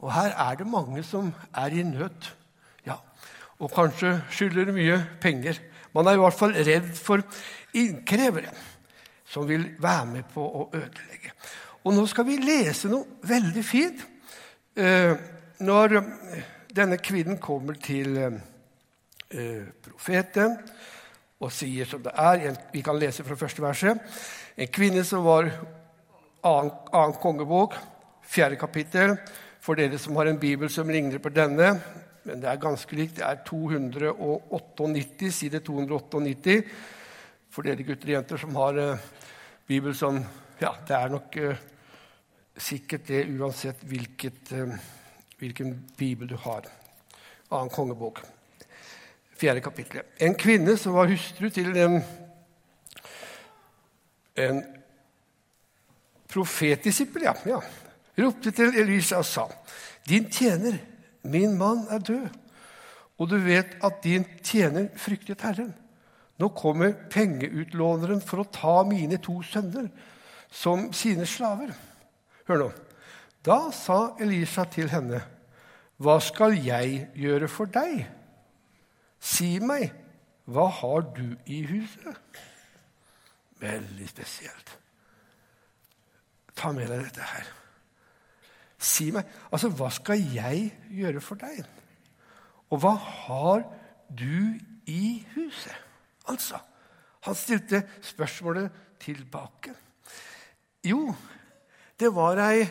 Og 0.00 0.12
her 0.14 0.32
er 0.32 0.56
det 0.56 0.66
mange 0.66 1.02
som 1.04 1.28
er 1.52 1.76
i 1.76 1.82
nød. 1.84 2.30
Ja, 2.86 2.96
Og 3.58 3.70
kanskje 3.70 4.22
skylder 4.30 4.72
mye 4.72 5.06
penger. 5.20 5.60
Man 5.92 6.06
er 6.06 6.16
i 6.16 6.22
hvert 6.22 6.38
fall 6.38 6.54
redd 6.56 6.94
for 6.96 7.20
innkrevere 7.74 8.54
som 9.28 9.48
vil 9.48 9.66
være 9.78 10.06
med 10.06 10.30
på 10.32 10.40
å 10.40 10.70
ødelegge. 10.72 11.34
Og 11.84 11.94
nå 11.94 12.06
skal 12.08 12.24
vi 12.26 12.38
lese 12.40 12.88
noe 12.88 13.20
veldig 13.28 13.64
fint. 13.64 14.06
Eh, 14.76 15.12
når 15.60 16.00
denne 16.76 16.98
kvinnen 17.02 17.38
kommer 17.42 17.78
til 17.82 18.16
eh, 18.20 19.66
profeten 19.84 20.56
og 21.40 21.52
sier 21.54 21.88
som 21.88 22.02
det 22.04 22.12
er 22.14 22.56
Vi 22.72 22.82
kan 22.84 22.98
lese 22.98 23.24
fra 23.24 23.36
første 23.36 23.62
verset. 23.62 24.00
En 24.56 24.68
kvinne 24.68 25.04
som 25.04 25.24
var 25.24 25.48
annen, 26.44 26.72
annen 26.92 27.16
kongebok, 27.22 27.76
fjerde 28.22 28.58
kapittel. 28.60 29.16
For 29.60 29.76
dere 29.76 29.98
som 30.00 30.16
har 30.16 30.28
en 30.28 30.40
bibel 30.40 30.70
som 30.72 30.88
ligner 30.88 31.20
på 31.20 31.32
denne, 31.32 31.74
men 32.24 32.40
det 32.40 32.48
er 32.48 32.60
ganske 32.60 32.96
likt, 32.96 33.18
det 33.18 33.26
er 33.26 33.42
298, 33.44 35.32
side 35.32 35.60
298. 35.64 36.60
For 37.52 37.66
dere 37.66 37.84
gutter 37.84 38.08
og 38.08 38.14
jenter 38.14 38.40
som 38.40 38.56
har 38.56 38.78
uh, 38.78 39.08
bibel 39.68 39.96
som 39.96 40.22
Ja, 40.60 40.74
det 40.86 40.96
er 40.96 41.08
nok 41.08 41.36
uh, 41.40 41.60
sikkert 42.56 43.06
det 43.08 43.24
uansett 43.32 43.84
hvilket, 43.88 44.52
uh, 44.52 44.76
hvilken 45.40 45.74
bibel 45.96 46.28
du 46.28 46.36
har. 46.36 46.68
Annen 47.50 47.72
kongebok. 47.72 48.20
Fjerde 49.40 49.62
kapittel. 49.64 50.02
En 50.20 50.36
kvinne 50.36 50.76
som 50.76 50.94
var 50.94 51.08
hustru 51.08 51.48
til 51.52 51.72
en, 51.80 51.96
en 54.36 54.60
profetdisippel, 56.30 57.24
ja, 57.24 57.34
ja, 57.48 57.60
ropte 58.20 58.52
til 58.54 58.76
Elisa 58.78 59.22
og 59.22 59.26
sa, 59.26 59.48
'Din 60.08 60.30
tjener, 60.30 60.78
min 61.22 61.58
mann, 61.58 61.86
er 61.90 61.98
død.' 61.98 62.28
'Og 63.18 63.30
du 63.30 63.36
vet 63.36 63.76
at 63.84 64.02
din 64.04 64.24
tjener 64.42 64.88
fryktet 64.96 65.40
Herren.' 65.40 65.74
'Nå 66.38 66.48
kommer 66.48 66.92
pengeutlåneren 67.10 68.20
for 68.20 68.40
å 68.40 68.48
ta 68.52 68.82
mine 68.82 69.16
to 69.16 69.42
sønner 69.42 69.88
som 70.50 70.92
sine 70.92 71.26
slaver.' 71.26 71.74
Hør 72.48 72.58
nå. 72.58 72.70
Da 73.44 73.70
sa 73.72 74.16
Elisa 74.20 74.64
til 74.64 74.90
henne, 74.90 75.22
'Hva 76.00 76.20
skal 76.20 76.56
jeg 76.64 77.08
gjøre 77.14 77.48
for 77.48 77.64
deg?' 77.64 78.06
'Si 79.20 79.58
meg, 79.58 79.92
hva 80.46 80.68
har 80.68 81.00
du 81.00 81.36
i 81.46 81.62
huset?' 81.62 82.20
Veldig 83.60 84.08
spesielt. 84.08 84.78
Ta 86.56 86.72
med 86.72 86.88
deg 86.88 87.04
dette 87.04 87.20
her. 87.20 87.44
Si 88.78 89.10
meg 89.10 89.24
Altså, 89.52 89.68
hva 89.68 89.90
skal 89.90 90.22
jeg 90.34 90.72
gjøre 90.90 91.20
for 91.20 91.34
deg? 91.34 91.64
Og 92.70 92.80
hva 92.80 92.94
har 92.96 93.64
du 94.08 94.58
i 94.86 95.26
huset? 95.34 95.76
Altså, 96.28 96.58
han 97.20 97.34
stilte 97.34 97.82
spørsmålet 98.00 98.70
tilbake. 99.00 99.74
Jo, 100.84 101.14
det 102.00 102.14
var 102.14 102.38
ei 102.38 102.68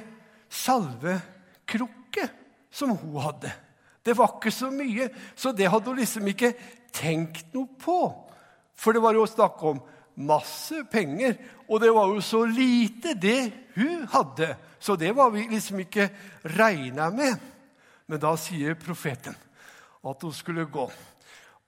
salvekrukke 0.50 2.28
som 2.72 2.96
hun 2.98 3.22
hadde. 3.24 3.52
Det 4.04 4.16
var 4.18 4.38
ikke 4.38 4.54
så 4.54 4.72
mye, 4.74 5.10
så 5.36 5.52
det 5.54 5.70
hadde 5.70 5.92
hun 5.92 6.00
liksom 6.00 6.28
ikke 6.32 6.54
tenkt 6.96 7.54
noe 7.54 7.70
på. 7.80 8.00
For 8.80 8.96
det 8.96 9.04
var 9.04 9.18
jo 9.18 9.28
snakk 9.30 9.62
om 9.68 9.82
masse 10.20 10.84
penger, 10.92 11.36
og 11.68 11.82
det 11.84 11.92
var 11.96 12.10
jo 12.12 12.24
så 12.24 12.44
lite, 12.48 13.14
det 13.14 13.52
hun 13.76 14.08
hadde. 14.12 14.54
Så 14.80 14.96
det 14.96 15.12
var 15.16 15.32
vi 15.32 15.46
liksom 15.52 15.84
ikke 15.84 16.10
regna 16.56 17.10
med. 17.12 17.38
Men 18.10 18.22
da 18.22 18.34
sier 18.40 18.80
profeten 18.80 19.36
at 20.00 20.24
hun 20.24 20.34
skulle 20.34 20.66
gå 20.72 20.88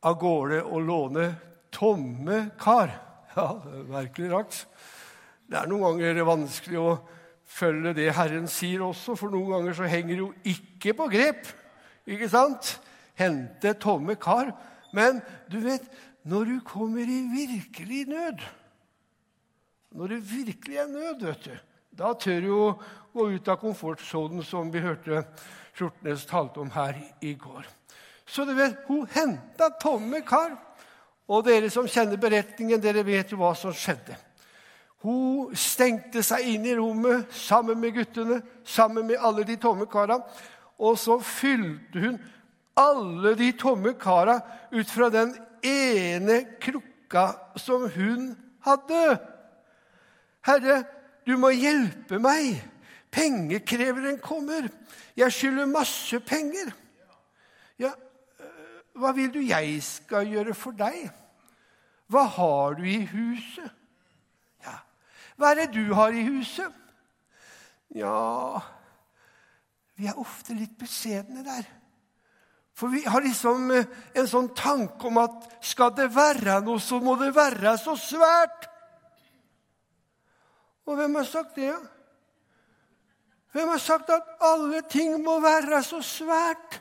av 0.07 0.17
gårde 0.17 0.63
og 0.63 0.85
låne 0.87 1.27
tomme 1.71 2.43
kar. 2.59 2.93
Ja, 3.35 3.47
det 3.63 3.77
er 3.77 3.89
virkelig 3.91 4.31
rart. 4.31 4.61
Det 5.51 5.59
er 5.59 5.67
noen 5.69 5.99
ganger 5.99 6.23
vanskelig 6.27 6.79
å 6.79 6.95
følge 7.51 7.93
det 7.97 8.11
Herren 8.15 8.47
sier 8.49 8.83
også, 8.85 9.15
for 9.19 9.33
noen 9.33 9.51
ganger 9.55 9.77
så 9.77 9.89
henger 9.89 10.15
det 10.15 10.23
jo 10.23 10.31
ikke 10.53 10.95
på 10.97 11.09
grep. 11.11 11.49
Ikke 12.09 12.29
sant? 12.31 12.77
Hente 13.19 13.75
tomme 13.79 14.15
kar. 14.19 14.53
Men 14.95 15.21
du 15.51 15.59
vet, 15.63 15.85
når 16.27 16.49
du 16.49 16.55
kommer 16.65 17.01
i 17.01 17.21
virkelig 17.31 18.05
nød 18.11 18.41
Når 19.91 20.07
det 20.07 20.31
virkelig 20.31 20.77
er 20.77 20.87
nød, 20.87 21.23
vet 21.25 21.45
du, 21.45 21.55
da 21.91 22.13
tør 22.15 22.41
du 22.41 22.51
å 22.55 22.67
gå 23.11 23.25
ut 23.35 23.49
av 23.51 23.57
komfortsonen, 23.59 24.43
som 24.43 24.71
vi 24.71 24.79
hørte 24.79 25.25
Skjortnes 25.75 26.23
talte 26.29 26.61
om 26.63 26.71
her 26.71 26.95
i 27.19 27.33
går. 27.35 27.67
Så 28.27 28.45
du 28.47 28.53
vet, 28.55 28.77
hun 28.87 29.07
henta 29.11 29.69
tomme 29.81 30.21
kar. 30.23 30.55
Og 31.31 31.45
dere 31.47 31.69
som 31.71 31.87
kjenner 31.87 32.19
beretningen, 32.19 32.79
dere 32.83 33.03
vet 33.07 33.31
jo 33.31 33.39
hva 33.39 33.53
som 33.55 33.75
skjedde. 33.75 34.15
Hun 35.01 35.55
stengte 35.57 36.21
seg 36.23 36.45
inn 36.53 36.65
i 36.69 36.75
rommet 36.77 37.31
sammen 37.33 37.79
med 37.81 37.95
guttene, 37.95 38.41
sammen 38.63 39.07
med 39.09 39.17
alle 39.17 39.45
de 39.47 39.55
tomme 39.57 39.87
kara. 39.89 40.19
Og 40.81 40.97
så 41.01 41.17
fylte 41.25 42.03
hun 42.03 42.19
alle 42.77 43.33
de 43.37 43.49
tomme 43.57 43.95
kara 43.99 44.37
ut 44.71 44.89
fra 44.89 45.09
den 45.13 45.33
ene 45.65 46.43
krukka 46.61 47.31
som 47.57 47.87
hun 47.89 48.31
hadde. 48.65 49.17
Herre, 50.45 50.83
du 51.25 51.33
må 51.37 51.49
hjelpe 51.53 52.21
meg. 52.21 52.61
Pengekreveren 53.11 54.21
kommer. 54.23 54.69
Jeg 55.17 55.33
skylder 55.33 55.65
masse 55.65 56.19
penger. 56.23 56.71
Ja, 57.81 57.91
øh, 58.39 59.01
hva 59.01 59.11
vil 59.17 59.33
du 59.33 59.41
jeg 59.41 59.81
skal 59.83 60.29
gjøre 60.29 60.53
for 60.53 60.77
deg? 60.77 61.09
Hva 62.07 62.23
har 62.37 62.77
du 62.77 62.85
i 62.87 63.01
huset? 63.09 63.80
Hva 65.41 65.55
er 65.55 65.63
det 65.63 65.71
du 65.73 65.93
har 65.97 66.13
i 66.13 66.21
huset? 66.21 66.69
Ja 67.97 68.61
Vi 69.97 70.05
er 70.05 70.19
ofte 70.21 70.53
litt 70.53 70.75
beskjedne 70.77 71.41
der. 71.45 71.65
For 72.77 72.93
vi 72.93 73.01
har 73.05 73.21
liksom 73.25 73.71
eh, 73.73 73.89
en 74.17 74.29
sånn 74.29 74.51
tanke 74.57 75.09
om 75.09 75.17
at 75.21 75.49
skal 75.65 75.91
det 75.97 76.07
være 76.13 76.59
noe, 76.65 76.79
så 76.81 77.01
må 77.03 77.17
det 77.19 77.33
være 77.35 77.73
så 77.77 77.93
svært. 77.99 78.69
Og 80.89 80.97
hvem 80.97 81.19
har 81.19 81.27
sagt 81.29 81.57
det? 81.57 81.73
Hvem 83.51 83.73
har 83.73 83.83
sagt 83.83 84.13
at 84.13 84.31
alle 84.45 84.81
ting 84.89 85.17
må 85.25 85.39
være 85.43 85.81
så 85.85 85.99
svært? 86.05 86.79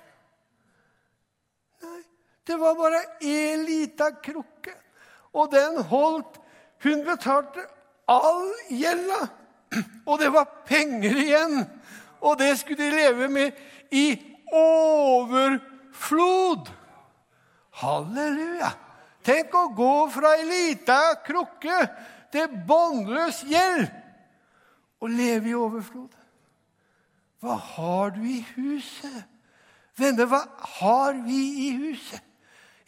Nei, 1.85 2.01
det 2.47 2.61
var 2.61 2.79
bare 2.79 3.03
én 3.25 3.67
lita 3.67 4.13
krukke, 4.21 4.77
og 5.33 5.53
den 5.53 5.81
holdt 5.91 6.37
Hun 6.81 7.03
betalte 7.05 7.67
all 8.11 8.51
gjelda. 8.69 9.29
Og 10.07 10.19
det 10.19 10.33
var 10.35 10.51
penger 10.67 11.17
igjen. 11.23 11.65
Og 12.21 12.39
det 12.39 12.59
skulle 12.59 12.85
de 12.85 12.91
leve 12.97 13.29
med 13.33 13.51
i 13.91 14.21
overflod. 14.53 15.51
Halleluja! 17.81 18.71
Tenk 19.25 19.55
å 19.55 19.69
gå 19.77 20.09
fra 20.13 20.35
ei 20.39 20.47
lita 20.49 21.15
krukke 21.25 21.79
til 22.33 22.49
båndløs 22.67 23.43
gjeld 23.49 23.87
og 25.01 25.13
leve 25.13 25.51
i 25.51 25.57
overflod. 25.57 26.13
Hva 27.41 27.57
har 27.57 28.11
du 28.17 28.23
i 28.29 28.41
huset? 28.57 29.25
Venner, 30.01 30.27
hva 30.29 30.43
har 30.81 31.21
vi 31.25 31.41
i 31.67 31.71
huset? 31.77 32.21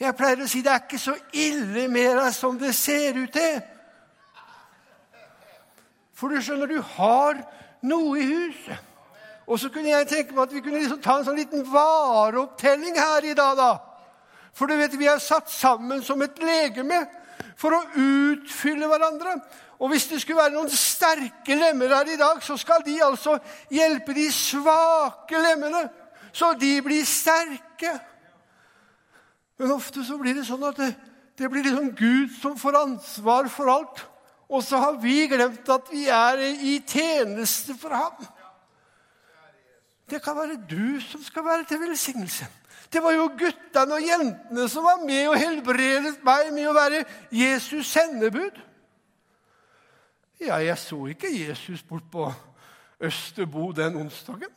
Jeg 0.00 0.16
pleier 0.18 0.42
å 0.42 0.48
si 0.50 0.64
det 0.64 0.72
er 0.72 0.82
ikke 0.82 0.98
så 0.98 1.14
ille 1.36 1.86
mer 1.92 2.24
som 2.34 2.58
det 2.58 2.72
ser 2.74 3.20
ut 3.20 3.32
til. 3.32 3.60
For 6.22 6.30
du 6.30 6.38
skjønner, 6.38 6.70
du 6.70 6.78
har 6.94 7.40
noe 7.82 8.18
i 8.20 8.26
huset. 8.28 8.90
Og 9.50 9.58
så 9.58 9.72
kunne 9.74 9.90
jeg 9.90 10.06
tenke 10.06 10.36
meg 10.36 10.44
at 10.44 10.52
vi 10.54 10.60
kunne 10.62 10.78
liksom 10.78 11.00
ta 11.02 11.16
en 11.18 11.24
sånn 11.26 11.40
liten 11.40 11.64
vareopptelling 11.66 12.94
her 12.94 13.26
i 13.26 13.34
dag. 13.34 13.56
da. 13.58 13.72
For 14.54 14.70
du 14.70 14.76
vet, 14.78 14.94
vi 14.94 15.08
er 15.10 15.18
satt 15.18 15.50
sammen 15.50 16.04
som 16.06 16.22
et 16.22 16.38
legeme 16.38 17.00
for 17.58 17.74
å 17.74 17.80
utfylle 17.98 18.86
hverandre. 18.86 19.34
Og 19.82 19.90
hvis 19.90 20.06
det 20.12 20.20
skulle 20.22 20.44
være 20.44 20.54
noen 20.54 20.70
sterke 20.70 21.58
lemmer 21.58 21.90
her 21.96 22.12
i 22.14 22.20
dag, 22.20 22.38
så 22.46 22.54
skal 22.60 22.86
de 22.86 23.00
altså 23.02 23.34
hjelpe 23.74 24.14
de 24.14 24.28
svake 24.30 25.42
lemmene, 25.42 25.88
så 26.30 26.52
de 26.54 26.76
blir 26.86 27.02
sterke. 27.02 27.96
Men 29.58 29.74
ofte 29.74 30.06
så 30.06 30.22
blir 30.22 30.38
det 30.38 30.46
sånn 30.46 30.62
at 30.70 30.78
det, 30.78 30.92
det 31.34 31.50
blir 31.50 31.66
liksom 31.66 31.90
Gud 31.98 32.30
som 32.38 32.54
får 32.62 32.78
ansvar 32.84 33.50
for 33.50 33.74
alt. 33.74 34.06
Og 34.52 34.60
så 34.64 34.78
har 34.82 34.98
vi 35.00 35.26
glemt 35.30 35.68
at 35.72 35.86
vi 35.88 36.06
er 36.12 36.40
i 36.60 36.76
tjeneste 36.84 37.76
for 37.80 37.94
ham. 37.96 38.26
Det 40.10 40.20
kan 40.22 40.36
være 40.36 40.58
du 40.68 41.00
som 41.00 41.22
skal 41.24 41.44
være 41.46 41.64
til 41.64 41.80
velsignelse. 41.80 42.48
Det 42.92 43.00
var 43.00 43.14
jo 43.16 43.30
guttene 43.38 43.96
og 43.96 44.04
jentene 44.04 44.66
som 44.68 44.84
var 44.84 45.00
med 45.06 45.30
og 45.30 45.38
helbredet 45.40 46.18
meg 46.26 46.50
med 46.52 46.68
å 46.68 46.76
være 46.76 47.04
Jesus' 47.32 47.88
sendebud. 47.94 48.60
Ja, 50.42 50.58
jeg 50.60 50.76
så 50.78 50.98
ikke 51.08 51.32
Jesus 51.32 51.80
bort 51.86 52.10
på 52.12 52.28
Østerbo 53.00 53.70
den 53.72 53.96
onsdagen. 53.96 54.52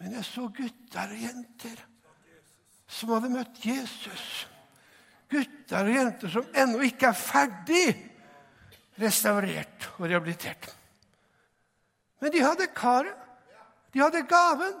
Men 0.00 0.16
jeg 0.16 0.24
så 0.24 0.48
gutter 0.48 1.12
og 1.12 1.22
jenter 1.26 1.84
som 2.88 3.12
hadde 3.12 3.34
møtt 3.34 3.64
Jesus 3.66 4.46
gutter 5.30 5.88
og 5.88 5.96
jenter 5.96 6.32
som 6.32 6.48
ennå 6.54 6.82
ikke 6.86 7.10
er 7.10 7.18
ferdig 7.18 7.86
restaurert 9.00 9.88
og 9.96 10.06
rehabilitert. 10.08 10.68
Men 12.20 12.32
de 12.32 12.42
hadde 12.44 12.68
karet. 12.74 13.14
De 13.92 14.02
hadde 14.02 14.24
gaven. 14.28 14.74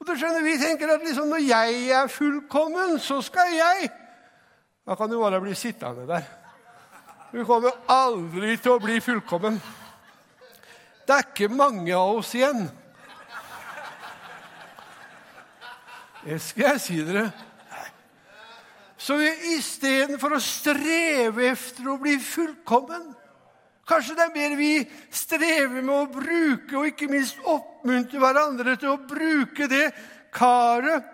Og 0.00 0.06
du 0.08 0.14
skjønner, 0.16 0.42
Vi 0.42 0.58
tenker 0.58 0.90
at 0.90 1.04
liksom 1.04 1.28
når 1.28 1.44
jeg 1.46 1.88
er 1.94 2.08
fullkommen, 2.08 2.98
så 2.98 3.20
skal 3.22 3.52
jeg 3.54 3.90
Da 4.86 4.96
kan 4.96 5.10
du 5.10 5.20
bare 5.20 5.40
bli 5.40 5.54
sittende 5.54 6.06
der. 6.08 6.24
Du 7.32 7.44
kommer 7.44 7.70
aldri 7.88 8.56
til 8.56 8.74
å 8.74 8.80
bli 8.82 8.98
fullkommen. 9.00 9.60
Det 11.06 11.14
er 11.14 11.28
ikke 11.28 11.48
mange 11.48 11.94
av 11.94 12.18
oss 12.18 12.34
igjen. 12.34 12.66
Det 16.24 16.40
skal 16.42 16.72
jeg 16.72 16.80
si 16.82 16.98
dere. 17.06 17.30
Så 19.02 19.16
istedenfor 19.56 20.36
å 20.36 20.42
streve 20.42 21.48
efter 21.50 21.90
å 21.90 21.98
bli 22.00 22.14
fullkommen 22.22 23.10
Kanskje 23.88 24.14
det 24.14 24.26
er 24.28 24.36
mer 24.36 24.52
vi 24.56 24.74
strever 25.10 25.82
med 25.82 25.94
å 25.94 26.10
bruke 26.10 26.76
og 26.78 26.86
ikke 26.92 27.08
minst 27.10 27.40
oppmuntre 27.50 28.20
hverandre 28.22 28.76
til 28.78 28.92
å 28.92 29.00
bruke 29.10 29.66
det 29.70 29.88
karet 30.34 31.08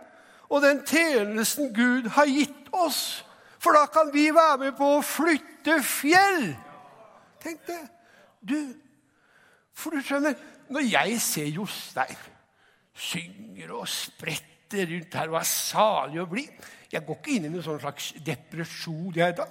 og 0.48 0.62
den 0.64 0.82
tjenesten 0.86 1.72
Gud 1.76 2.06
har 2.14 2.28
gitt 2.28 2.68
oss. 2.72 3.24
For 3.60 3.76
da 3.76 3.86
kan 3.92 4.12
vi 4.12 4.28
være 4.32 4.60
med 4.62 4.76
på 4.78 4.86
å 4.96 5.04
flytte 5.04 5.78
fjell. 5.84 6.52
Tenk 7.42 7.64
det. 7.68 7.80
Du, 8.40 8.56
For 9.76 9.92
du 9.96 10.04
skjønner, 10.04 10.36
når 10.72 10.86
jeg 10.88 11.18
ser 11.24 11.50
Jostein 11.52 12.16
synger 12.98 13.76
og 13.78 13.88
spretter 13.90 14.88
rundt 14.90 15.14
her 15.14 15.30
og 15.30 15.40
er 15.40 15.48
salig 15.48 16.20
og 16.22 16.32
blid 16.32 16.68
jeg 16.92 17.04
går 17.04 17.18
ikke 17.18 17.34
inn 17.36 17.48
i 17.48 17.52
noen 17.52 17.64
sånn 17.64 17.80
slags 17.82 18.12
depresjon, 18.24 19.12
jeg, 19.16 19.36
da. 19.36 19.48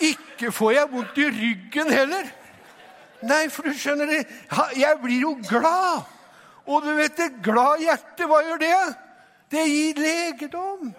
Ikke 0.00 0.50
får 0.54 0.72
jeg 0.74 0.90
vondt 0.90 1.20
i 1.20 1.28
ryggen 1.28 1.92
heller. 1.92 2.30
Nei, 3.28 3.44
for 3.52 3.68
du 3.68 3.76
skjønner 3.76 4.08
det, 4.08 4.20
jeg 4.80 4.98
blir 5.02 5.26
jo 5.26 5.34
glad. 5.44 6.08
Og 6.70 6.84
du 6.84 6.90
vet 6.96 7.16
det, 7.18 7.30
glad 7.44 7.82
hjerte, 7.84 8.26
hva 8.28 8.40
gjør 8.46 8.62
det? 8.62 8.74
Det 9.50 9.64
gir 9.66 10.00
legedom. 10.00 10.92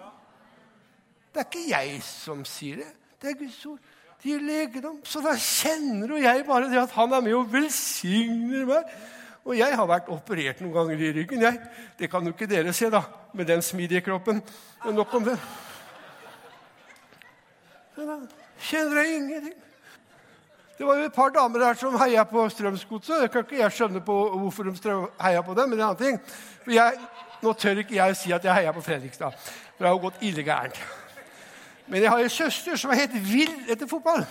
Det 1.32 1.40
er 1.40 1.48
ikke 1.48 1.64
jeg 1.70 2.02
som 2.04 2.44
sier 2.46 2.82
det. 2.82 2.90
Det 3.22 3.32
er 3.32 3.38
Guds 3.40 3.58
ord. 3.70 3.80
Det 4.20 4.30
gir 4.30 4.44
legedom. 4.44 5.00
Så 5.08 5.22
da 5.24 5.32
kjenner 5.34 6.12
jo 6.14 6.20
jeg 6.22 6.44
bare 6.46 6.68
det 6.70 6.80
at 6.82 6.94
han 6.94 7.16
er 7.16 7.24
med 7.24 7.36
og 7.38 7.50
velsigner 7.52 8.68
meg. 8.68 8.96
Og 9.42 9.58
jeg 9.58 9.74
har 9.74 9.88
vært 9.90 10.10
operert 10.12 10.60
noen 10.62 10.74
ganger 10.74 11.00
i 11.02 11.10
ryggen. 11.16 11.42
jeg. 11.42 11.58
Det 11.98 12.10
kan 12.10 12.24
jo 12.24 12.30
ikke 12.34 12.46
dere 12.46 12.72
se, 12.72 12.90
da, 12.90 13.02
med 13.34 13.46
den 13.46 13.62
smidige 13.62 14.00
kroppen. 14.00 14.42
Men 14.84 14.94
nok 14.94 15.14
om 15.14 15.24
det. 15.24 15.38
Da 17.96 18.18
kjenner 18.58 19.02
jeg 19.02 19.16
ingenting. 19.16 19.58
Det 20.78 20.86
var 20.86 20.96
jo 20.98 21.04
et 21.04 21.12
par 21.14 21.28
damer 21.28 21.58
der 21.58 21.74
som 21.74 21.98
heia 22.00 22.24
på 22.24 22.48
Strømsgodset. 22.48 23.30
Kan 23.30 23.44
ikke 23.44 23.58
jeg 23.60 23.72
skjønne 23.72 24.00
på 24.00 24.14
hvorfor 24.38 24.70
de 24.70 24.94
heia 25.20 25.42
på 25.42 25.54
dem, 25.54 25.68
men 25.68 25.78
det 25.78 25.84
er 25.84 25.90
en 25.90 25.90
annen 25.90 26.00
ting. 26.04 26.20
For 26.64 26.74
jeg, 26.74 26.96
nå 27.42 27.52
tør 27.52 27.82
ikke 27.82 27.98
jeg 27.98 28.16
si 28.16 28.32
at 28.32 28.44
jeg 28.44 28.54
heia 28.54 28.72
på 28.72 28.82
Fredrikstad, 28.82 29.36
for 29.36 29.78
det 29.78 29.86
har 29.90 29.94
jo 29.94 30.02
gått 30.06 30.24
ille 30.26 30.42
gærent. 30.42 30.80
Men 31.86 32.02
jeg 32.02 32.10
har 32.10 32.18
en 32.18 32.30
søster 32.30 32.76
som 32.76 32.90
er 32.90 33.02
helt 33.02 33.14
vill 33.26 33.54
etter 33.70 33.86
fotball. 33.90 34.24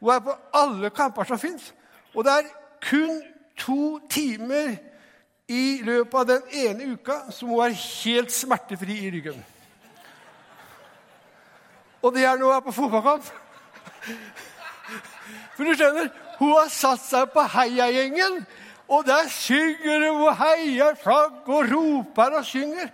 Hun 0.00 0.12
er 0.14 0.22
på 0.24 0.36
alle 0.60 0.90
kamper 0.90 1.24
som 1.24 1.38
fins. 1.38 1.72
Og 2.14 2.24
det 2.26 2.32
er 2.32 2.50
kun 2.90 3.22
to 3.60 4.00
timer 4.10 4.74
i 5.50 5.80
løpet 5.84 6.14
av 6.20 6.26
den 6.28 6.42
ene 6.62 6.92
uka 6.94 7.16
som 7.34 7.50
hun 7.52 7.64
er 7.64 7.76
helt 7.76 8.32
smertefri 8.32 8.96
i 9.06 9.10
ryggen. 9.12 9.38
Og 12.02 12.14
det 12.14 12.24
er 12.24 12.38
når 12.38 12.46
hun 12.46 12.56
er 12.56 12.64
på 12.64 12.72
fotballkamp. 12.72 13.26
For 15.56 15.66
du 15.66 15.74
skjønner, 15.76 16.08
hun 16.38 16.54
har 16.56 16.70
satt 16.72 17.02
seg 17.04 17.28
på 17.34 17.44
heiagjengen, 17.52 18.40
og 18.90 19.04
der 19.06 19.28
synger 19.30 20.06
hun 20.08 20.24
og 20.24 20.38
heier 20.40 20.96
flagg 21.02 21.50
og 21.50 21.68
roper 21.74 22.38
og 22.40 22.46
synger. 22.46 22.88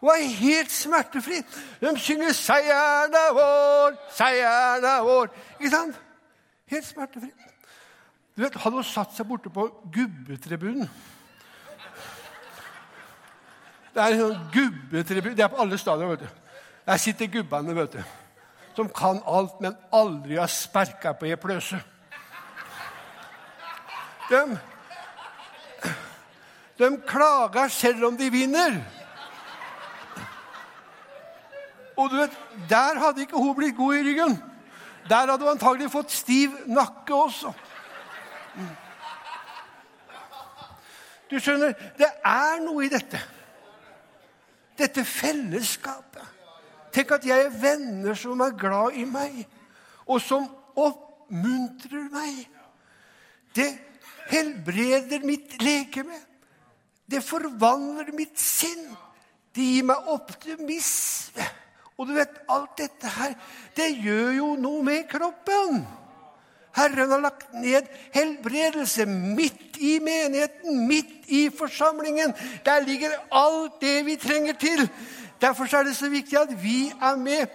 Hun 0.00 0.12
er 0.12 0.28
helt 0.38 0.72
smertefri. 0.72 1.42
De 1.80 1.98
synger 1.98 2.32
'Seieren 2.32 3.14
er 3.14 3.32
vår, 3.34 3.96
seieren 4.12 4.84
er 4.84 5.00
vår'. 5.02 5.28
Ikke 5.58 5.70
sant? 5.70 6.00
Helt 6.66 6.86
smertefri. 6.86 7.32
Du 8.36 8.42
vet, 8.42 8.56
Hadde 8.60 8.76
hun 8.76 8.84
satt 8.84 9.14
seg 9.16 9.28
borte 9.28 9.50
på 9.52 9.64
gubbetribunen 9.92 10.88
Det 13.96 14.02
er 14.02 14.12
en 14.12 14.20
sånn 14.20 14.48
gubbetribun. 14.52 15.32
Det 15.32 15.44
er 15.46 15.48
på 15.48 15.60
alle 15.62 15.78
stadioner. 15.80 16.18
vet 16.18 16.26
du. 16.26 16.56
Der 16.84 16.98
sitter 17.00 17.30
gubbene, 17.32 17.74
vet 17.74 17.94
du. 17.96 18.02
Som 18.76 18.90
kan 18.92 19.22
alt, 19.24 19.54
men 19.64 19.72
aldri 19.88 20.36
har 20.36 20.52
sperka 20.52 21.14
på 21.16 21.24
ei 21.30 21.38
pløse. 21.40 21.78
De, 24.28 24.42
de 26.76 26.90
klager 27.08 27.72
selv 27.72 28.04
om 28.10 28.18
de 28.20 28.28
vinner. 28.30 28.76
Og 31.96 32.10
du 32.12 32.18
vet, 32.20 32.36
der 32.68 33.00
hadde 33.00 33.24
ikke 33.24 33.40
hun 33.40 33.56
blitt 33.56 33.78
god 33.80 33.96
i 33.96 34.04
ryggen. 34.10 34.36
Der 35.08 35.24
hadde 35.24 35.40
hun 35.40 35.54
antagelig 35.54 35.88
fått 35.94 36.12
stiv 36.12 36.52
nakke 36.68 37.16
også. 37.16 37.54
Du 41.30 41.38
skjønner, 41.42 41.74
det 41.98 42.08
er 42.24 42.60
noe 42.62 42.86
i 42.86 42.90
dette. 42.92 43.20
Dette 44.78 45.04
fellesskapet. 45.08 46.34
Tenk 46.94 47.16
at 47.16 47.26
jeg 47.28 47.48
er 47.48 47.56
venner 47.60 48.16
som 48.16 48.40
er 48.40 48.54
glad 48.56 48.96
i 48.96 49.04
meg, 49.08 49.42
og 50.06 50.20
som 50.22 50.46
oppmuntrer 50.76 52.06
meg. 52.12 52.46
Det 53.56 53.68
helbreder 54.30 55.26
mitt 55.26 55.58
legeme. 55.62 56.16
Det 57.06 57.22
forvandler 57.24 58.14
mitt 58.16 58.38
sinn. 58.40 58.88
Det 59.54 59.64
gir 59.64 59.86
meg 59.88 60.08
optimisme. 60.12 61.46
Og 61.96 62.08
du 62.08 62.16
vet, 62.16 62.42
alt 62.52 62.74
dette 62.76 63.08
her, 63.08 63.36
det 63.76 63.88
gjør 64.04 64.32
jo 64.36 64.48
noe 64.60 64.82
med 64.84 65.06
kroppen. 65.08 65.80
Herren 66.76 67.10
har 67.10 67.22
lagt 67.24 67.52
ned 67.56 67.88
helbredelse 68.12 69.06
midt 69.08 69.78
i 69.80 69.96
menigheten, 70.04 70.86
midt 70.88 71.28
i 71.32 71.48
forsamlingen. 71.58 72.34
Der 72.64 72.84
ligger 72.84 73.16
alt 73.32 73.80
det 73.80 74.06
vi 74.06 74.16
trenger 74.16 74.52
til. 74.52 74.90
Derfor 75.40 75.76
er 75.76 75.82
det 75.84 75.96
så 75.96 76.08
viktig 76.08 76.38
at 76.38 76.62
vi 76.62 76.92
er 77.02 77.16
med 77.16 77.46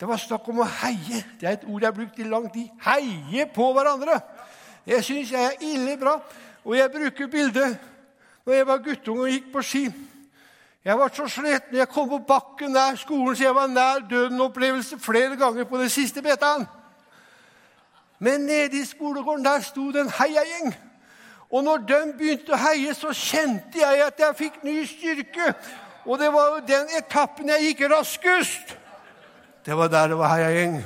Det 0.00 0.08
var 0.08 0.20
snakk 0.20 0.48
om 0.52 0.58
å 0.60 0.66
heie. 0.82 1.22
Det 1.40 1.46
er 1.48 1.54
et 1.56 1.62
ord 1.64 1.80
jeg 1.80 1.88
har 1.88 1.94
brukt 1.96 2.18
i 2.20 2.26
lang 2.28 2.50
tid. 2.52 2.66
Heie 2.84 3.46
på 3.48 3.70
hverandre. 3.72 4.18
Det 4.84 4.98
syns 5.04 5.30
jeg 5.32 5.40
er 5.40 5.62
ille 5.64 5.94
bra. 5.96 6.18
Og 6.64 6.76
jeg 6.76 6.92
bruker 6.92 7.30
bildet 7.32 7.78
når 8.44 8.54
jeg 8.54 8.66
var 8.66 8.82
guttunge 8.84 9.24
og 9.24 9.32
gikk 9.32 9.48
på 9.54 9.62
ski. 9.64 9.86
Jeg 10.84 10.98
var 10.98 11.10
så 11.16 11.24
sliten. 11.28 11.78
Jeg 11.78 11.88
kom 11.88 12.08
på 12.08 12.18
bakken 12.28 12.76
nær 12.76 12.94
skolen, 13.00 13.36
så 13.36 13.48
jeg 13.48 13.54
var 13.54 13.66
nær 13.72 14.04
døden-opplevelse 14.10 14.98
flere 15.02 15.36
ganger 15.36 15.64
på 15.64 15.80
den 15.80 15.90
siste 15.90 16.22
betaen. 16.22 16.66
Men 18.18 18.46
nede 18.48 18.80
i 18.80 18.84
skolegården 18.84 19.44
der 19.44 19.60
sto 19.60 19.90
det 19.92 20.00
en 20.00 20.12
heiagjeng. 20.18 20.74
Og 21.50 21.64
når 21.64 21.84
de 21.86 21.98
begynte 22.18 22.54
å 22.54 22.58
heie, 22.58 22.94
så 22.94 23.12
kjente 23.14 23.80
jeg 23.82 24.02
at 24.02 24.20
jeg 24.20 24.38
fikk 24.38 24.62
ny 24.66 24.80
styrke. 24.88 25.52
Og 26.06 26.18
det 26.18 26.30
var 26.34 26.54
jo 26.54 26.64
den 26.66 26.90
etappen 26.98 27.50
jeg 27.52 27.70
gikk 27.70 27.86
raskest. 27.92 28.76
Det 29.66 29.76
var 29.76 29.90
der 29.90 30.08
det 30.12 30.18
var 30.18 30.34
heiagjeng. 30.34 30.80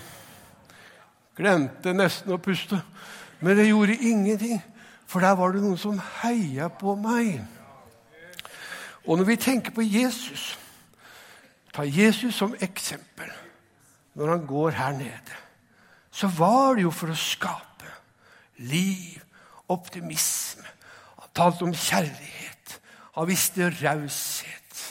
Glemte 1.36 1.94
nesten 1.96 2.32
å 2.34 2.40
puste. 2.40 2.80
Men 3.40 3.56
det 3.56 3.70
gjorde 3.70 3.96
ingenting, 3.96 4.60
for 5.08 5.24
der 5.24 5.36
var 5.38 5.52
det 5.52 5.62
noen 5.62 5.80
som 5.80 6.00
heia 6.20 6.68
på 6.68 6.94
meg. 7.00 7.40
Og 9.06 9.16
når 9.16 9.30
vi 9.30 9.36
tenker 9.40 9.72
på 9.72 9.84
Jesus, 9.84 10.58
ta 11.72 11.86
Jesus 11.88 12.36
som 12.36 12.52
eksempel 12.60 13.30
når 14.14 14.34
han 14.34 14.46
går 14.46 14.76
her 14.76 14.92
nede, 14.98 15.38
så 16.20 16.28
var 16.36 16.76
det 16.76 16.84
jo 16.84 16.92
for 16.92 17.12
å 17.12 17.16
skape 17.16 17.88
liv, 18.68 19.16
optimisme. 19.72 20.66
Han 21.22 21.32
talte 21.36 21.64
om 21.64 21.72
kjærlighet. 21.72 22.74
Han 23.16 23.28
visste 23.30 23.70
raushet. 23.80 24.82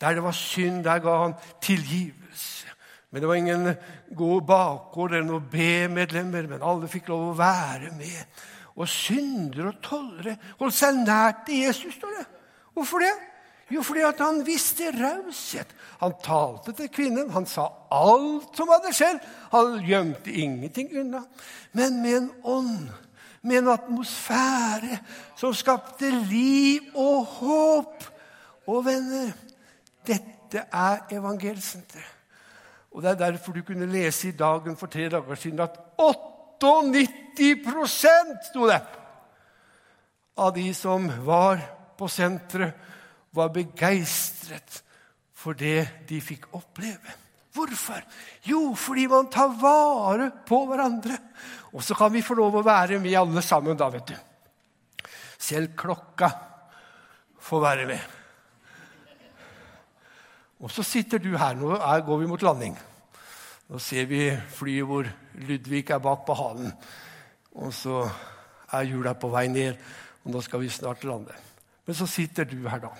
Der 0.00 0.16
det 0.16 0.24
var 0.24 0.36
synd, 0.36 0.80
der 0.86 1.02
ga 1.04 1.18
han 1.26 1.34
tilgivelse. 1.62 2.70
Men 3.10 3.20
det 3.20 3.28
var 3.28 3.40
ingen 3.40 3.74
god 4.16 4.46
bakgård 4.48 5.12
eller 5.12 5.28
noen 5.28 5.50
B-medlemmer, 5.52 6.48
men 6.48 6.64
alle 6.64 6.88
fikk 6.88 7.10
lov 7.12 7.26
å 7.28 7.36
være 7.38 7.92
med. 7.98 8.40
Og 8.72 8.88
syndere 8.88 9.74
og 9.74 9.82
tollere 9.84 10.38
holdt 10.62 10.78
seg 10.78 11.02
nært 11.02 11.44
til 11.50 11.66
Jesus, 11.66 11.98
står 11.98 12.16
det. 12.16 12.24
Hvorfor 12.72 13.04
det? 13.04 13.12
Jo, 13.72 13.82
fordi 13.82 14.00
at 14.04 14.20
han 14.20 14.46
visste 14.46 14.90
raushet. 14.92 15.70
Han 16.02 16.12
talte 16.24 16.72
til 16.76 16.90
kvinnen, 16.92 17.30
han 17.32 17.46
sa 17.48 17.68
alt 17.94 18.56
som 18.58 18.68
hadde 18.72 18.92
skjedd. 18.96 19.20
Han 19.52 19.78
gjemte 19.86 20.32
ingenting 20.32 20.90
unna. 21.00 21.22
Men 21.72 22.02
med 22.02 22.16
en 22.18 22.30
ånd, 22.44 22.88
med 23.42 23.62
en 23.62 23.72
atmosfære 23.72 24.98
som 25.38 25.54
skapte 25.56 26.10
liv 26.28 26.80
og 26.98 27.24
håp. 27.38 28.04
Og 28.68 28.84
venner, 28.86 29.32
dette 30.06 30.66
er 30.68 30.98
evangelsenteret. 31.10 32.18
Og 32.92 33.02
Det 33.02 33.10
er 33.10 33.14
derfor 33.14 33.52
du 33.52 33.62
kunne 33.64 33.88
lese 33.88 34.28
i 34.28 34.36
Dagen 34.36 34.76
for 34.76 34.86
tre 34.86 35.08
dager 35.08 35.34
siden 35.34 35.60
at 35.60 35.78
98 35.98 37.56
sto 38.50 38.68
det, 38.68 38.80
av 40.36 40.54
de 40.54 40.74
som 40.74 41.10
var 41.24 41.58
på 41.98 42.08
senteret, 42.08 42.72
var 43.32 43.52
begeistret 43.54 44.82
for 45.34 45.58
det 45.58 46.06
de 46.08 46.20
fikk 46.22 46.50
oppleve. 46.54 47.18
Hvorfor? 47.52 48.00
Jo, 48.48 48.72
fordi 48.78 49.06
man 49.10 49.28
tar 49.32 49.52
vare 49.60 50.30
på 50.46 50.62
hverandre. 50.68 51.18
Og 51.72 51.84
så 51.84 51.96
kan 51.96 52.12
vi 52.12 52.24
få 52.24 52.36
lov 52.38 52.56
å 52.56 52.64
være 52.64 53.00
med 53.00 53.16
alle 53.18 53.42
sammen 53.44 53.76
da, 53.76 53.90
vet 53.92 54.12
du. 54.12 55.10
Selv 55.42 55.74
klokka 55.76 56.30
får 57.42 57.62
være 57.62 57.86
med. 57.90 58.00
Og 60.62 60.70
så 60.70 60.84
sitter 60.86 61.18
du 61.18 61.34
her. 61.36 61.58
Nå 61.58 61.76
går 61.76 62.22
vi 62.22 62.30
mot 62.30 62.42
landing. 62.42 62.76
Nå 63.68 63.80
ser 63.82 64.06
vi 64.08 64.28
flyet 64.30 64.88
hvor 64.88 65.08
Ludvig 65.42 65.90
er 65.90 66.02
bak 66.02 66.26
på 66.26 66.36
halen. 66.38 66.72
Og 67.58 67.72
så 67.74 68.04
er 68.72 68.88
hjula 68.88 69.12
på 69.18 69.28
vei 69.32 69.48
ned, 69.52 69.76
og 70.24 70.32
nå 70.32 70.40
skal 70.44 70.62
vi 70.62 70.70
snart 70.72 71.04
lande. 71.04 71.34
Men 71.84 71.96
så 71.98 72.06
sitter 72.08 72.46
du 72.48 72.62
her, 72.68 72.80
da. 72.80 72.92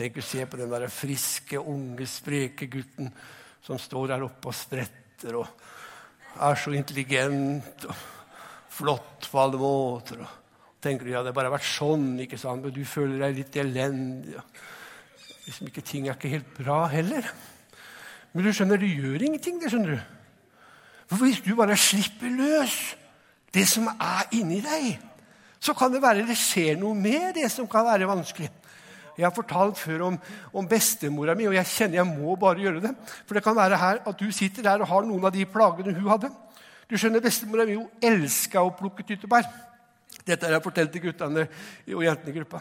Tenk 0.00 0.16
å 0.16 0.24
se 0.24 0.46
på 0.48 0.56
den 0.56 0.70
der 0.72 0.86
friske, 0.88 1.58
unge, 1.60 2.06
spreke 2.08 2.70
gutten 2.72 3.10
som 3.60 3.76
står 3.76 4.14
der 4.14 4.22
oppe 4.24 4.48
og 4.48 4.56
spretter 4.56 5.36
og 5.36 6.40
er 6.40 6.56
så 6.56 6.72
intelligent 6.72 7.84
og 7.84 7.98
flott 8.72 9.26
på 9.28 9.40
alle 9.42 9.58
måter. 9.60 10.22
Og 10.24 10.78
tenker 10.80 11.04
du 11.04 11.12
ja, 11.12 11.20
det 11.20 11.34
har 11.34 11.36
bare 11.36 11.52
vært 11.52 11.68
sånn, 11.68 12.14
ikke 12.24 12.38
sant? 12.40 12.64
men 12.64 12.72
du 12.72 12.80
føler 12.88 13.20
deg 13.26 13.42
litt 13.42 13.58
elendig. 13.60 14.38
Liksom 15.44 15.68
ikke, 15.68 15.84
ting 15.84 16.08
er 16.08 16.16
ikke 16.16 16.32
helt 16.32 16.48
bra 16.56 16.78
heller. 16.88 17.28
Men 18.32 18.46
du 18.46 18.54
skjønner, 18.56 18.80
det 18.80 18.88
gjør 18.94 19.26
ingenting. 19.26 19.60
det 19.60 19.68
skjønner 19.74 19.98
du. 19.98 20.00
For 21.10 21.26
Hvis 21.26 21.42
du 21.44 21.52
bare 21.58 21.76
slipper 21.76 22.32
løs 22.40 22.78
det 23.52 23.66
som 23.68 23.90
er 23.92 24.32
inni 24.32 24.62
deg, 24.64 24.94
så 25.60 25.76
kan 25.76 25.92
det 25.92 26.00
være 26.00 26.24
det 26.24 26.38
skjer 26.40 26.80
noe 26.80 26.96
med 26.96 27.34
det 27.36 27.50
som 27.52 27.68
kan 27.68 27.84
være 27.84 28.08
vanskelig. 28.08 28.48
Jeg 29.18 29.26
har 29.26 29.34
fortalt 29.34 29.78
før 29.78 30.06
om, 30.08 30.18
om 30.54 30.68
bestemora 30.68 31.34
mi, 31.36 31.48
og 31.48 31.56
jeg 31.56 31.68
kjenner 31.72 32.00
jeg 32.00 32.08
må 32.08 32.36
bare 32.40 32.62
gjøre 32.62 32.82
det. 32.84 32.94
For 33.26 33.36
det 33.36 33.44
kan 33.44 33.56
være 33.56 33.80
her 33.80 34.02
at 34.06 34.20
du 34.20 34.30
sitter 34.34 34.66
der 34.66 34.84
og 34.84 34.90
har 34.90 35.08
noen 35.08 35.26
av 35.28 35.34
de 35.34 35.46
plagene 35.48 35.94
hun 35.96 36.08
hadde. 36.10 36.30
Du 36.90 36.96
skjønner, 36.98 37.22
Bestemora 37.22 37.66
mi 37.68 37.76
elska 38.02 38.62
å 38.66 38.72
plukke 38.74 39.04
tyttebær. 39.06 39.46
Dette 40.26 40.46
har 40.46 40.56
jeg 40.56 40.64
fortalt 40.64 40.92
til 40.94 41.04
guttene 41.04 41.46
og 41.94 42.02
jentene 42.04 42.32
i 42.32 42.38
gruppa. 42.40 42.60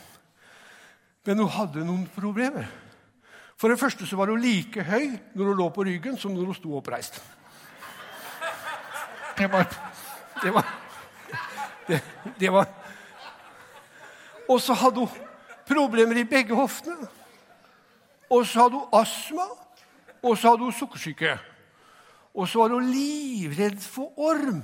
Men 1.26 1.42
hun 1.44 1.52
hadde 1.54 1.86
noen 1.86 2.06
problemer. 2.14 2.70
For 3.60 3.72
det 3.72 3.80
første 3.82 4.06
så 4.08 4.16
var 4.16 4.32
hun 4.32 4.42
like 4.42 4.86
høy 4.88 5.10
når 5.36 5.50
hun 5.50 5.58
lå 5.60 5.70
på 5.76 5.84
ryggen, 5.88 6.18
som 6.18 6.32
når 6.36 6.52
hun 6.52 6.58
sto 6.58 6.76
oppreist. 6.78 7.20
Det 9.38 9.50
var 9.52 9.68
Det 10.40 10.54
var, 10.54 10.68
det, 11.88 11.98
det 12.40 12.52
var. 12.52 12.68
Og 14.48 14.62
så 14.62 14.74
hadde 14.74 15.04
hun 15.04 15.29
problemer 15.70 16.18
i 16.18 16.28
begge 16.28 16.56
hoftene. 16.56 17.08
Og 18.30 18.46
så 18.46 18.66
hadde 18.66 18.82
hun 18.82 19.00
astma, 19.00 19.46
og 20.22 20.38
så 20.38 20.52
hadde 20.54 20.68
hun 20.68 20.76
sukkersyke. 20.76 21.38
Og 22.34 22.48
så 22.48 22.60
var 22.60 22.76
hun 22.76 22.92
livredd 22.92 23.80
for 23.82 24.14
orm. 24.20 24.64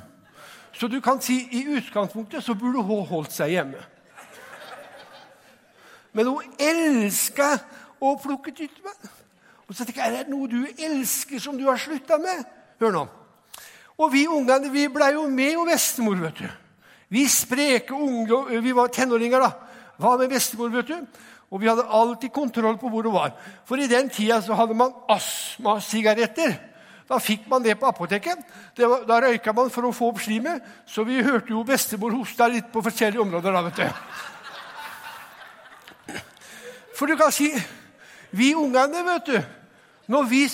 Så 0.74 0.88
du 0.88 1.00
kan 1.02 1.22
si 1.22 1.40
i 1.52 1.66
utgangspunktet 1.78 2.44
så 2.44 2.54
burde 2.54 2.84
hun 2.84 3.06
holdt 3.08 3.34
seg 3.34 3.56
hjemme. 3.56 3.82
Men 6.16 6.28
hun 6.28 6.58
elska 6.60 7.56
å 8.00 8.16
plukke 8.20 8.54
tyttebær. 8.56 9.14
Og 9.66 9.76
så 9.76 9.86
tenker 9.86 10.04
jeg, 10.04 10.14
Er 10.14 10.24
det 10.24 10.32
noe 10.32 10.48
du 10.48 10.68
elsker 10.78 11.40
som 11.40 11.58
du 11.58 11.66
har 11.66 11.80
slutta 11.82 12.18
med? 12.22 12.44
Hør 12.80 12.92
nå. 12.92 13.08
Og 13.98 14.12
vi 14.12 14.28
ungene 14.28 14.70
vi 14.72 14.88
blei 14.92 15.14
jo 15.16 15.26
med 15.32 15.58
og 15.58 15.68
bestemor. 15.72 16.16
vet 16.16 16.38
du. 16.40 16.50
Vi 17.10 17.28
spreke 17.28 17.94
unge, 17.94 18.62
vi 18.62 18.76
var 18.76 18.88
tenåringer, 18.88 19.40
da. 19.40 19.52
Var 19.98 20.18
med 20.18 20.30
bestemor, 20.30 20.70
vet 20.70 20.88
du. 20.88 20.98
Og 21.52 21.62
vi 21.62 21.70
hadde 21.70 21.86
alltid 21.88 22.30
kontroll 22.34 22.78
på 22.78 22.90
hvor 22.90 23.06
hun 23.06 23.14
var. 23.14 23.36
For 23.66 23.80
i 23.80 23.88
den 23.88 24.10
tida 24.10 24.42
så 24.42 24.54
hadde 24.58 24.76
man 24.78 24.94
astmasigaretter. 25.10 26.56
Da 27.10 27.20
fikk 27.22 27.46
man 27.50 27.64
det 27.64 27.78
på 27.80 27.86
apoteket. 27.86 28.38
Det 28.78 28.90
var, 28.90 29.04
da 29.06 29.20
røyka 29.22 29.54
man 29.54 29.70
for 29.70 29.86
å 29.86 29.94
få 29.94 30.10
opp 30.10 30.22
slimet. 30.26 30.64
Så 30.90 31.06
vi 31.06 31.22
hørte 31.24 31.54
jo 31.54 31.64
bestemor 31.64 32.16
hoste 32.18 32.48
litt 32.50 32.72
på 32.74 32.82
forskjellige 32.82 33.22
områder. 33.22 33.54
da, 33.54 33.62
vet 33.62 33.78
du. 33.78 33.86
For 36.98 37.06
du 37.06 37.18
kan 37.18 37.32
si 37.32 37.52
Vi 38.32 38.56
ungene, 38.56 39.04
vet 39.06 39.26
du 39.26 39.42
Når 40.08 40.24
vi 40.24 40.50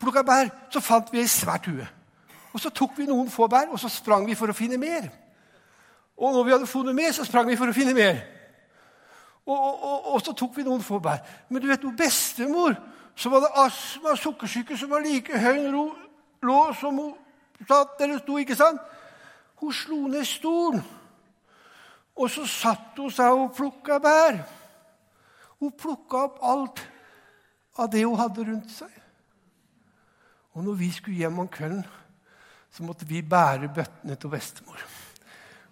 plukka 0.00 0.22
bær, 0.22 0.48
så 0.70 0.80
fant 0.80 1.12
vi 1.12 1.20
ei 1.20 1.28
svært 1.28 1.66
hue. 1.66 1.86
Og 2.52 2.60
Så 2.60 2.70
tok 2.70 2.98
vi 2.98 3.06
noen 3.06 3.30
få 3.30 3.46
bær, 3.46 3.70
og 3.70 3.80
så 3.80 3.88
sprang 3.88 4.26
vi 4.26 4.34
for 4.34 4.50
å 4.50 4.56
finne 4.56 4.76
mer. 4.76 5.08
Og 6.16 6.32
når 6.32 6.44
vi 6.44 6.52
hadde 6.52 6.66
funnet 6.66 6.94
mer, 6.94 7.12
så 7.12 7.24
sprang 7.24 7.48
vi 7.48 7.56
for 7.56 7.70
å 7.70 7.72
finne 7.72 7.94
mer. 7.94 8.20
Og, 9.46 9.58
og, 9.58 10.14
og, 10.14 10.20
så 10.22 10.34
tok 10.38 10.56
vi 10.56 10.64
noen 10.66 10.84
få 10.84 11.00
bær. 11.02 11.22
Men 11.48 11.62
du 11.62 11.68
vet, 11.70 11.82
hun 11.82 11.96
bestemor 11.98 12.76
som 13.18 13.34
hadde 13.34 13.50
astma 13.64 14.14
og 14.14 14.20
sukkersyke 14.20 14.76
som 14.78 14.92
var 14.92 15.02
like 15.04 15.38
høy 15.38 15.64
når 15.66 15.90
lå 16.46 16.60
som 16.78 16.98
hun 16.98 17.12
satt 17.68 18.00
eller 18.00 18.22
sto. 18.22 18.38
ikke 18.38 18.58
sant? 18.58 18.80
Hun 19.62 19.74
slo 19.74 19.98
ned 20.10 20.26
stolen, 20.26 20.82
og 22.18 22.30
så 22.30 22.46
satt 22.50 22.98
hun 22.98 23.12
seg 23.14 23.30
og 23.30 23.52
plukka 23.56 23.98
bær. 24.02 24.40
Hun 25.62 25.74
plukka 25.78 26.24
opp 26.26 26.40
alt 26.42 26.82
av 27.78 27.90
det 27.92 28.02
hun 28.02 28.18
hadde 28.18 28.46
rundt 28.48 28.72
seg. 28.74 28.90
Og 30.52 30.66
når 30.66 30.80
vi 30.80 30.90
skulle 30.92 31.22
hjem 31.22 31.38
om 31.44 31.48
kvelden, 31.48 31.84
så 32.72 32.84
måtte 32.84 33.06
vi 33.08 33.22
bære 33.22 33.70
bøttene 33.72 34.16
til 34.16 34.32
bestemor. 34.32 34.80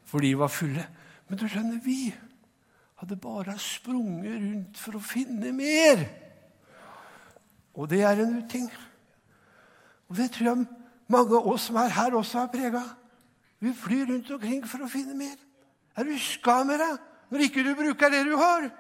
For 0.07 0.23
de 0.23 0.33
var 0.39 0.53
fulle. 0.53 0.87
Men 1.29 1.39
du 1.39 1.47
skjønner, 1.49 1.83
vi 1.85 2.13
hadde 3.01 3.17
bare 3.17 3.57
sprunget 3.59 4.43
rundt 4.43 4.79
for 4.79 4.99
å 4.99 5.01
finne 5.01 5.55
mer. 5.57 6.03
Og 7.73 7.89
det 7.89 8.03
er 8.05 8.21
en 8.21 8.43
uting. 8.43 8.67
Og 10.11 10.19
det 10.19 10.29
tror 10.35 10.51
jeg 10.51 10.67
mange 11.11 11.39
av 11.39 11.49
oss 11.49 11.71
som 11.71 11.79
er 11.81 11.95
her, 11.97 12.15
også 12.15 12.43
er 12.43 12.53
prega 12.53 12.83
Vi 13.61 13.73
flyr 13.77 14.07
rundt 14.09 14.31
omkring 14.31 14.63
for 14.69 14.85
å 14.85 14.89
finne 14.89 15.17
mer. 15.17 15.37
Er 15.97 16.05
du 16.05 16.15
skam 16.19 16.69
med 16.69 16.81
deg 16.81 17.01
når 17.31 17.45
ikke 17.47 17.65
du 17.65 17.75
bruker 17.79 18.13
det 18.13 18.23
du 18.29 18.37
har? 18.37 18.71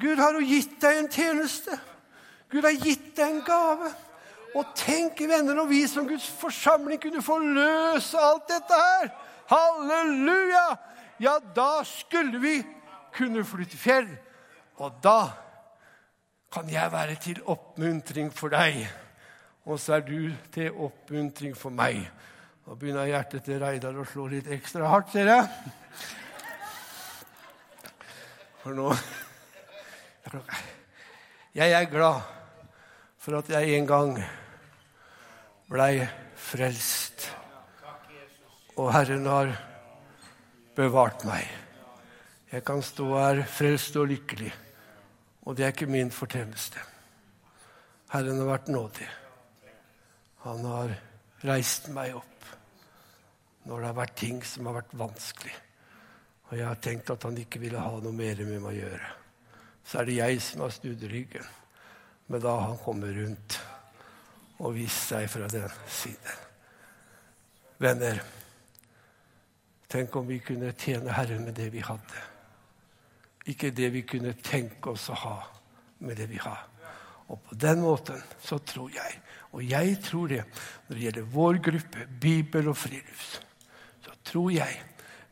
Gud 0.00 0.20
har 0.20 0.36
jo 0.36 0.44
gitt 0.46 0.76
deg 0.80 0.98
en 0.98 1.08
tjeneste. 1.10 1.76
Gud 2.50 2.64
har 2.64 2.76
gitt 2.76 3.10
deg 3.16 3.26
en 3.26 3.40
gave. 3.44 3.88
Og 4.54 4.76
tenk, 4.76 5.20
venner, 5.20 5.54
når 5.54 5.68
vi 5.70 5.80
som 5.88 6.08
Guds 6.08 6.28
forsamling 6.40 7.00
kunne 7.02 7.22
få 7.22 7.38
løse 7.38 8.18
alt 8.18 8.48
dette 8.50 8.78
her 8.80 9.10
Halleluja! 9.50 10.64
Ja, 11.20 11.36
da 11.54 11.84
skulle 11.84 12.38
vi 12.40 12.62
kunne 13.12 13.44
flytte 13.44 13.76
fjell. 13.76 14.08
Og 14.80 14.96
da 15.04 15.28
kan 16.52 16.70
jeg 16.72 16.92
være 16.92 17.18
til 17.20 17.42
oppmuntring 17.44 18.32
for 18.32 18.52
deg. 18.54 18.86
Og 19.68 19.76
så 19.78 19.98
er 19.98 20.06
du 20.06 20.32
til 20.54 20.72
oppmuntring 20.72 21.52
for 21.58 21.74
meg. 21.76 22.00
Nå 22.64 22.78
begynner 22.80 23.10
hjertet 23.10 23.44
til 23.44 23.60
Reidar 23.60 24.00
å 24.00 24.06
slå 24.08 24.30
litt 24.32 24.48
ekstra 24.48 24.88
hardt, 24.88 25.12
ser 25.12 25.28
jeg. 25.28 25.44
For 28.62 28.76
nå 28.76 28.92
Jeg 31.56 31.72
er 31.74 31.88
glad 31.90 32.20
for 33.20 33.38
at 33.40 33.48
jeg 33.50 33.74
en 33.76 33.88
gang 33.88 34.12
blei 35.68 36.06
frelst. 36.38 37.26
Og 38.78 38.92
Herren 38.94 39.26
har 39.28 39.58
bevart 40.80 41.24
meg. 41.28 41.44
Jeg 42.50 42.64
kan 42.66 42.82
stå 42.82 43.06
her 43.14 43.42
frelst 43.46 43.96
og 44.00 44.08
lykkelig, 44.10 44.50
og 45.46 45.56
det 45.56 45.66
er 45.66 45.74
ikke 45.74 45.90
min 45.90 46.10
fortjeneste. 46.14 46.80
Herren 48.10 48.40
har 48.40 48.48
vært 48.48 48.70
nådig. 48.72 49.08
Han 50.46 50.64
har 50.66 50.96
reist 51.44 51.90
meg 51.94 52.16
opp 52.16 52.26
når 53.68 53.82
det 53.82 53.90
har 53.90 53.98
vært 53.98 54.16
ting 54.18 54.40
som 54.46 54.66
har 54.66 54.80
vært 54.80 54.96
vanskelig. 54.98 55.52
Og 56.48 56.56
jeg 56.58 56.66
har 56.66 56.80
tenkt 56.82 57.12
at 57.12 57.28
han 57.28 57.38
ikke 57.38 57.60
ville 57.62 57.78
ha 57.78 58.00
noe 58.02 58.16
mer 58.16 58.40
med 58.42 58.56
meg 58.64 58.72
å 58.72 58.78
gjøre. 58.78 59.10
Så 59.84 60.00
er 60.00 60.08
det 60.08 60.16
jeg 60.16 60.40
som 60.42 60.64
har 60.64 60.74
snudd 60.74 61.04
ryggen. 61.12 61.46
Men 62.30 62.42
da 62.42 62.56
har 62.56 62.68
han 62.72 62.82
kommet 62.82 63.14
rundt 63.14 63.60
og 64.60 64.74
vist 64.74 65.12
seg 65.12 65.28
fra 65.30 65.46
den 65.50 65.70
siden. 65.92 66.44
Venner, 67.80 68.18
tenk 69.90 70.16
om 70.16 70.28
vi 70.28 70.38
kunne 70.44 70.72
tjene 70.78 71.14
Herren 71.14 71.44
med 71.44 71.56
det 71.58 71.70
vi 71.74 71.82
hadde. 71.82 72.26
Ikke 73.50 73.72
det 73.74 73.88
vi 73.94 74.04
kunne 74.06 74.36
tenke 74.44 74.92
oss 74.92 75.08
å 75.10 75.18
ha 75.24 75.36
med 76.06 76.18
det 76.20 76.28
vi 76.30 76.38
har. 76.40 76.66
Og 77.30 77.38
på 77.46 77.58
den 77.62 77.82
måten 77.82 78.22
så 78.42 78.58
tror 78.66 78.90
jeg, 78.94 79.18
og 79.50 79.62
jeg 79.66 79.96
tror 80.02 80.30
det 80.30 80.42
når 80.88 80.94
det 80.94 81.04
gjelder 81.04 81.32
vår 81.34 81.60
gruppe, 81.66 82.06
Bibel 82.20 82.70
og 82.70 82.78
frilufts, 82.78 83.40
så 84.04 84.14
tror 84.26 84.50
jeg 84.54 84.80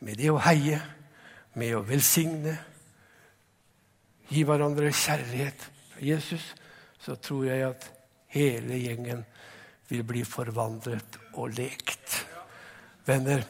med 0.07 0.19
det 0.19 0.31
å 0.31 0.41
heie, 0.43 0.79
med 1.59 1.75
å 1.75 1.85
velsigne, 1.87 2.55
gi 4.29 4.45
hverandre 4.47 4.93
kjærlighet 4.93 5.69
fra 5.93 6.05
Jesus, 6.07 6.53
så 7.03 7.17
tror 7.17 7.47
jeg 7.49 7.65
at 7.67 7.87
hele 8.35 8.79
gjengen 8.79 9.25
vil 9.89 10.05
bli 10.07 10.23
forvandlet 10.29 11.19
og 11.33 11.55
lekt. 11.57 12.19
Venner, 13.09 13.43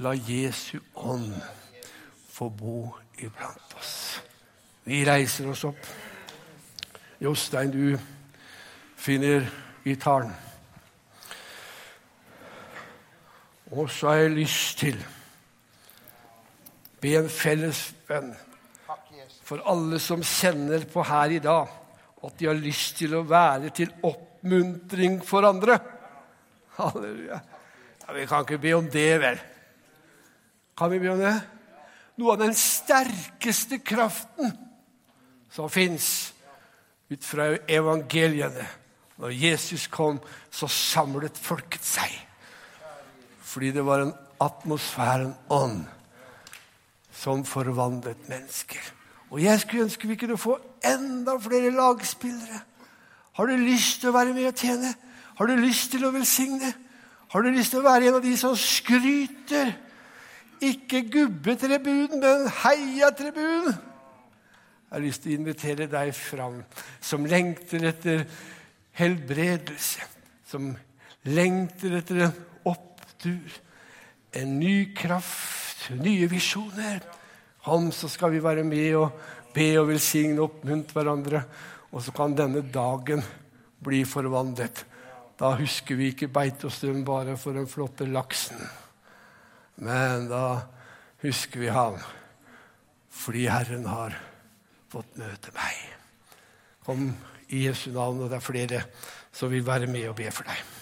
la 0.00 0.14
Jesu 0.14 0.78
ånd 0.94 1.34
få 2.30 2.48
bo 2.48 2.76
iblant 3.20 3.74
oss. 3.76 4.20
Vi 4.84 5.02
reiser 5.04 5.50
oss 5.52 5.64
opp. 5.68 5.88
Jostein, 7.20 7.70
du 7.70 7.98
finner 8.96 9.44
gitaren. 9.84 10.32
Og 13.70 13.90
så 13.92 14.08
har 14.08 14.22
jeg 14.24 14.38
lyst 14.40 14.80
til 14.80 14.96
be 17.00 17.14
en 17.16 17.28
felles 17.32 17.78
venn 18.08 18.32
for 19.46 19.62
alle 19.68 20.00
som 20.02 20.24
kjenner 20.24 20.84
på 20.90 21.04
her 21.06 21.36
i 21.36 21.44
dag 21.44 21.70
at 22.24 22.34
de 22.38 22.48
har 22.48 22.58
lyst 22.58 22.98
til 23.00 23.14
å 23.16 23.22
være 23.28 23.70
til 23.76 23.92
oppmuntring 24.04 25.20
for 25.24 25.46
andre. 25.48 25.78
Halleluja. 26.76 27.40
Ja, 28.00 28.12
vi 28.16 28.26
kan 28.28 28.44
ikke 28.44 28.60
be 28.60 28.74
om 28.76 28.90
det, 28.92 29.08
vel? 29.22 29.40
Kan 30.80 30.88
vi 30.94 30.96
begynne? 31.02 31.34
Noe 32.16 32.32
av 32.32 32.38
den 32.40 32.54
sterkeste 32.56 33.82
kraften 33.84 34.54
som 35.52 35.68
fins 35.68 36.30
ut 37.12 37.20
fra 37.20 37.50
evangeliene. 37.68 38.64
Når 39.20 39.34
Jesus 39.36 39.84
kom, 39.92 40.16
så 40.48 40.70
samlet 40.72 41.36
folket 41.36 41.84
seg. 41.84 42.14
Fordi 43.44 43.74
det 43.76 43.84
var 43.84 44.06
en 44.06 44.14
atmosfæren 44.40 45.34
ånd, 45.52 45.82
som 47.12 47.44
forvandlet 47.44 48.24
mennesker. 48.30 48.80
Og 49.28 49.44
jeg 49.44 49.60
skulle 49.60 49.84
ønske 49.84 50.08
vi 50.08 50.16
kunne 50.16 50.40
få 50.40 50.56
enda 50.80 51.36
flere 51.44 51.74
lagspillere. 51.76 52.62
Har 53.36 53.52
du 53.52 53.68
lyst 53.68 54.00
til 54.00 54.14
å 54.14 54.16
være 54.16 54.32
med 54.32 54.48
og 54.48 54.64
tjene? 54.64 54.94
Har 55.36 55.52
du 55.52 55.60
lyst 55.60 55.92
til 55.92 56.08
å 56.08 56.14
velsigne? 56.16 56.72
Har 57.36 57.44
du 57.44 57.52
lyst 57.52 57.76
til 57.76 57.84
å 57.84 57.88
være 57.90 58.08
en 58.08 58.16
av 58.22 58.24
de 58.24 58.32
som 58.40 58.56
skryter? 58.56 59.76
Ikke 60.60 61.02
gubbetribun, 61.08 62.20
men 62.20 62.48
heiatribun. 62.62 63.70
Jeg 63.70 64.96
har 64.96 65.04
lyst 65.04 65.22
til 65.22 65.32
å 65.32 65.38
invitere 65.38 65.86
deg 65.86 66.10
fram 66.16 66.58
som 67.00 67.26
lengter 67.30 67.84
etter 67.92 68.24
helbredelse, 68.98 70.04
som 70.50 70.72
lengter 71.30 71.94
etter 72.00 72.24
en 72.26 72.34
opptur, 72.68 73.54
en 74.34 74.56
ny 74.58 74.90
kraft, 74.98 75.88
nye 75.94 76.26
visjoner. 76.30 77.00
Ham 77.68 77.92
så 77.94 78.10
skal 78.10 78.34
vi 78.34 78.42
være 78.42 78.64
med 78.66 78.98
og 78.98 79.14
be 79.54 79.70
og 79.78 79.88
velsigne 79.92 80.40
og 80.40 80.48
oppmuntre 80.48 80.98
hverandre. 80.98 81.44
Og 81.90 82.02
så 82.04 82.14
kan 82.14 82.36
denne 82.36 82.62
dagen 82.72 83.22
bli 83.82 84.04
forvandlet. 84.06 84.84
Da 85.40 85.54
husker 85.56 85.96
vi 85.96 86.10
ikke 86.12 86.28
Beitostølen 86.34 87.04
bare 87.06 87.38
for 87.40 87.56
den 87.56 87.68
flotte 87.70 88.06
laksen. 88.10 88.60
Men 89.76 90.28
da 90.30 90.66
husker 91.22 91.60
vi 91.60 91.70
ham 91.72 92.00
fordi 93.20 93.46
Herren 93.50 93.84
har 93.90 94.14
fått 94.90 95.18
møte 95.20 95.52
meg. 95.52 95.80
Kom 96.86 97.10
i 97.52 97.66
Jesu 97.66 97.90
navn, 97.92 98.22
og 98.22 98.30
det 98.30 98.38
er 98.38 98.44
flere 98.44 98.82
som 99.34 99.50
vil 99.52 99.66
være 99.66 99.90
med 99.90 100.08
og 100.08 100.16
be 100.18 100.30
for 100.32 100.48
deg. 100.48 100.79